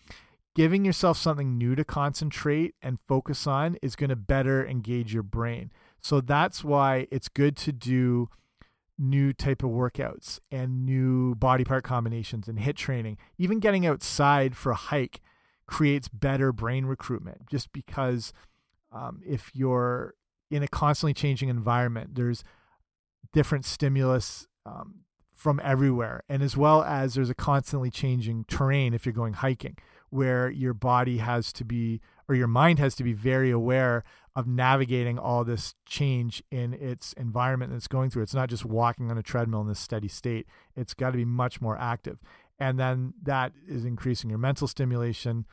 giving 0.55 0.85
yourself 0.85 1.17
something 1.17 1.57
new 1.57 1.75
to 1.75 1.85
concentrate 1.85 2.75
and 2.83 3.01
focus 3.01 3.47
on 3.47 3.77
is 3.83 3.97
going 3.97 4.11
to 4.11 4.17
better 4.17 4.67
engage 4.67 5.13
your 5.13 5.23
brain. 5.23 5.71
So 6.05 6.21
that's 6.21 6.63
why 6.63 7.07
it's 7.11 7.31
good 7.31 7.57
to 7.57 7.73
do 7.73 8.29
new 8.99 9.33
type 9.33 9.63
of 9.63 9.71
workouts 9.71 10.39
and 10.53 10.85
new 10.85 11.35
body 11.35 11.65
part 11.65 11.83
combinations 11.83 12.47
and 12.47 12.59
HIIT 12.59 12.77
training. 12.77 13.17
Even 13.39 13.59
getting 13.59 13.87
outside 13.87 14.55
for 14.55 14.71
a 14.71 14.77
hike 14.77 15.23
creates 15.67 16.09
better 16.09 16.53
brain 16.53 16.85
recruitment 16.85 17.47
just 17.49 17.73
because 17.73 18.35
um, 18.93 19.23
if 19.27 19.51
you're 19.55 20.15
in 20.51 20.63
a 20.63 20.69
constantly 20.69 21.15
changing 21.15 21.49
environment, 21.49 22.17
there's 22.17 22.45
different 23.33 23.65
stimulus 23.65 24.47
um, 24.67 25.05
from 25.35 25.59
everywhere. 25.65 26.23
And 26.29 26.43
as 26.43 26.55
well 26.55 26.83
as 26.83 27.15
there's 27.15 27.31
a 27.31 27.35
constantly 27.35 27.91
changing 27.91 28.45
terrain 28.47 28.93
if 28.93 29.07
you're 29.07 29.15
going 29.15 29.33
hiking, 29.33 29.79
where 30.11 30.51
your 30.51 30.75
body 30.75 31.17
has 31.17 31.51
to 31.55 31.65
be, 31.65 32.03
or 32.29 32.35
your 32.35 32.47
mind 32.47 32.79
has 32.79 32.95
to 32.97 33.05
be 33.05 33.13
very 33.13 33.51
aware 33.51 34.05
of 34.37 34.47
navigating 34.47 35.19
all 35.19 35.45
this 35.45 35.75
change 35.87 36.43
in 36.51 36.75
its 36.75 37.13
environment 37.15 37.73
that's 37.73 37.87
going 37.87 38.11
through. 38.11 38.23
It's 38.23 38.35
not 38.35 38.49
just 38.49 38.65
walking 38.65 39.11
on 39.11 39.19
a 39.19 39.23
treadmill 39.23 39.61
in 39.61 39.69
this 39.69 39.79
steady 39.79 40.09
state, 40.09 40.47
it's 40.75 40.95
got 40.95 41.11
to 41.11 41.17
be 41.17 41.25
much 41.25 41.61
more 41.61 41.79
active. 41.79 42.19
And 42.59 42.79
then 42.79 43.15
that 43.23 43.53
is 43.67 43.85
increasing 43.85 44.31
your 44.31 44.39
mental 44.39 44.69
stimulation. 44.69 45.45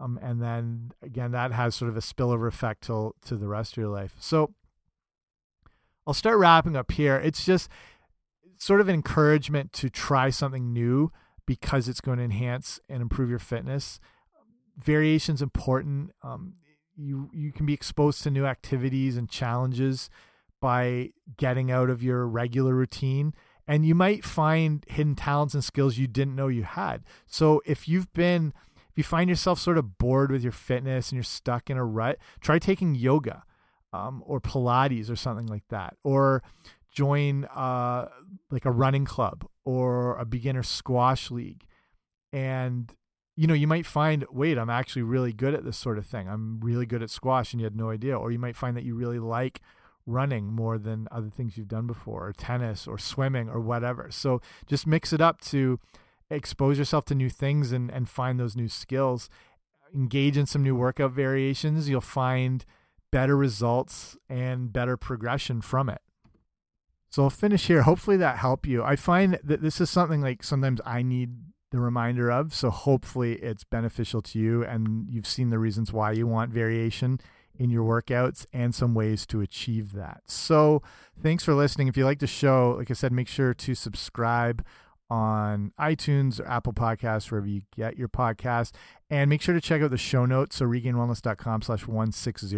Um, 0.00 0.18
and 0.22 0.40
then 0.40 0.92
again, 1.02 1.32
that 1.32 1.52
has 1.52 1.74
sort 1.74 1.90
of 1.90 1.96
a 1.96 2.00
spillover 2.00 2.46
effect 2.46 2.84
to, 2.84 3.14
to 3.26 3.36
the 3.36 3.48
rest 3.48 3.72
of 3.72 3.78
your 3.78 3.88
life. 3.88 4.14
So 4.20 4.54
I'll 6.06 6.14
start 6.14 6.38
wrapping 6.38 6.76
up 6.76 6.92
here. 6.92 7.16
It's 7.16 7.44
just 7.44 7.68
sort 8.56 8.80
of 8.80 8.88
an 8.88 8.94
encouragement 8.94 9.72
to 9.74 9.90
try 9.90 10.30
something 10.30 10.72
new 10.72 11.12
because 11.46 11.88
it's 11.88 12.00
going 12.00 12.18
to 12.18 12.24
enhance 12.24 12.80
and 12.88 13.00
improve 13.02 13.30
your 13.30 13.38
fitness. 13.38 14.00
Variation 14.82 15.34
is 15.34 15.42
important. 15.42 16.12
Um, 16.22 16.54
you 16.96 17.30
you 17.32 17.52
can 17.52 17.66
be 17.66 17.74
exposed 17.74 18.22
to 18.22 18.30
new 18.30 18.46
activities 18.46 19.16
and 19.16 19.28
challenges 19.28 20.10
by 20.60 21.10
getting 21.36 21.70
out 21.70 21.90
of 21.90 22.02
your 22.02 22.26
regular 22.26 22.74
routine 22.74 23.32
and 23.68 23.84
you 23.84 23.94
might 23.94 24.24
find 24.24 24.84
hidden 24.88 25.14
talents 25.14 25.52
and 25.52 25.62
skills 25.62 25.98
you 25.98 26.08
didn't 26.08 26.34
know 26.34 26.48
you 26.48 26.62
had. 26.62 27.04
So 27.26 27.60
if 27.66 27.86
you've 27.86 28.10
been 28.14 28.54
if 28.90 28.96
you 28.96 29.04
find 29.04 29.28
yourself 29.28 29.60
sort 29.60 29.78
of 29.78 29.98
bored 29.98 30.32
with 30.32 30.42
your 30.42 30.52
fitness 30.52 31.10
and 31.10 31.16
you're 31.16 31.22
stuck 31.22 31.70
in 31.70 31.76
a 31.76 31.84
rut, 31.84 32.18
try 32.40 32.58
taking 32.58 32.94
yoga 32.94 33.44
um, 33.92 34.24
or 34.26 34.40
Pilates 34.40 35.10
or 35.10 35.16
something 35.16 35.46
like 35.46 35.68
that, 35.68 35.96
or 36.02 36.42
join 36.90 37.44
uh, 37.44 38.08
like 38.50 38.64
a 38.64 38.72
running 38.72 39.04
club 39.04 39.46
or 39.64 40.16
a 40.16 40.24
beginner 40.24 40.62
squash 40.62 41.30
league, 41.30 41.64
and 42.32 42.92
you 43.38 43.46
know, 43.46 43.54
you 43.54 43.68
might 43.68 43.86
find, 43.86 44.26
wait, 44.32 44.58
I'm 44.58 44.68
actually 44.68 45.02
really 45.02 45.32
good 45.32 45.54
at 45.54 45.64
this 45.64 45.76
sort 45.76 45.96
of 45.96 46.04
thing. 46.04 46.28
I'm 46.28 46.58
really 46.58 46.86
good 46.86 47.04
at 47.04 47.08
squash 47.08 47.52
and 47.52 47.60
you 47.60 47.66
had 47.66 47.76
no 47.76 47.88
idea. 47.88 48.18
Or 48.18 48.32
you 48.32 48.38
might 48.38 48.56
find 48.56 48.76
that 48.76 48.82
you 48.82 48.96
really 48.96 49.20
like 49.20 49.60
running 50.06 50.52
more 50.52 50.76
than 50.76 51.06
other 51.12 51.30
things 51.30 51.56
you've 51.56 51.68
done 51.68 51.86
before, 51.86 52.26
or 52.26 52.32
tennis 52.32 52.88
or 52.88 52.98
swimming 52.98 53.48
or 53.48 53.60
whatever. 53.60 54.08
So 54.10 54.42
just 54.66 54.88
mix 54.88 55.12
it 55.12 55.20
up 55.20 55.40
to 55.42 55.78
expose 56.28 56.78
yourself 56.78 57.04
to 57.04 57.14
new 57.14 57.30
things 57.30 57.70
and, 57.70 57.92
and 57.92 58.08
find 58.08 58.40
those 58.40 58.56
new 58.56 58.68
skills. 58.68 59.30
Engage 59.94 60.36
in 60.36 60.46
some 60.46 60.64
new 60.64 60.74
workout 60.74 61.12
variations. 61.12 61.88
You'll 61.88 62.00
find 62.00 62.64
better 63.12 63.36
results 63.36 64.16
and 64.28 64.72
better 64.72 64.96
progression 64.96 65.60
from 65.60 65.88
it. 65.88 66.00
So 67.08 67.22
I'll 67.22 67.30
finish 67.30 67.68
here. 67.68 67.82
Hopefully 67.82 68.16
that 68.16 68.38
helped 68.38 68.66
you. 68.66 68.82
I 68.82 68.96
find 68.96 69.38
that 69.44 69.62
this 69.62 69.80
is 69.80 69.90
something 69.90 70.22
like 70.22 70.42
sometimes 70.42 70.80
I 70.84 71.02
need 71.02 71.36
the 71.70 71.80
reminder 71.80 72.30
of. 72.30 72.54
So 72.54 72.70
hopefully 72.70 73.34
it's 73.34 73.64
beneficial 73.64 74.22
to 74.22 74.38
you 74.38 74.64
and 74.64 75.06
you've 75.10 75.26
seen 75.26 75.50
the 75.50 75.58
reasons 75.58 75.92
why 75.92 76.12
you 76.12 76.26
want 76.26 76.50
variation 76.50 77.20
in 77.58 77.70
your 77.70 77.84
workouts 77.84 78.46
and 78.52 78.74
some 78.74 78.94
ways 78.94 79.26
to 79.26 79.40
achieve 79.40 79.92
that. 79.92 80.22
So 80.26 80.82
thanks 81.20 81.44
for 81.44 81.54
listening. 81.54 81.88
If 81.88 81.96
you 81.96 82.04
like 82.04 82.20
the 82.20 82.26
show, 82.26 82.76
like 82.78 82.90
I 82.90 82.94
said, 82.94 83.12
make 83.12 83.28
sure 83.28 83.52
to 83.52 83.74
subscribe 83.74 84.64
on 85.10 85.72
iTunes 85.80 86.38
or 86.38 86.46
Apple 86.46 86.72
Podcasts, 86.72 87.30
wherever 87.30 87.46
you 87.46 87.62
get 87.74 87.96
your 87.96 88.08
podcast. 88.08 88.72
And 89.10 89.30
make 89.30 89.40
sure 89.40 89.54
to 89.54 89.60
check 89.60 89.80
out 89.80 89.90
the 89.90 89.96
show 89.96 90.26
notes, 90.26 90.56
so 90.56 90.66
regainedwellness.com 90.66 91.62
slash 91.62 91.86
160. 91.86 92.56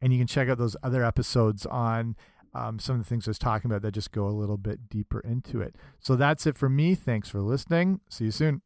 And 0.00 0.12
you 0.12 0.18
can 0.18 0.26
check 0.26 0.48
out 0.48 0.58
those 0.58 0.76
other 0.82 1.02
episodes 1.02 1.64
on 1.66 2.16
um, 2.54 2.78
some 2.78 2.96
of 2.96 3.02
the 3.02 3.08
things 3.08 3.26
I 3.26 3.30
was 3.30 3.38
talking 3.38 3.70
about 3.70 3.82
that 3.82 3.92
just 3.92 4.12
go 4.12 4.26
a 4.26 4.30
little 4.30 4.56
bit 4.56 4.88
deeper 4.88 5.20
into 5.20 5.60
it. 5.60 5.76
So 6.00 6.16
that's 6.16 6.46
it 6.46 6.56
for 6.56 6.68
me. 6.68 6.94
Thanks 6.94 7.28
for 7.28 7.40
listening. 7.40 8.00
See 8.08 8.26
you 8.26 8.30
soon. 8.30 8.62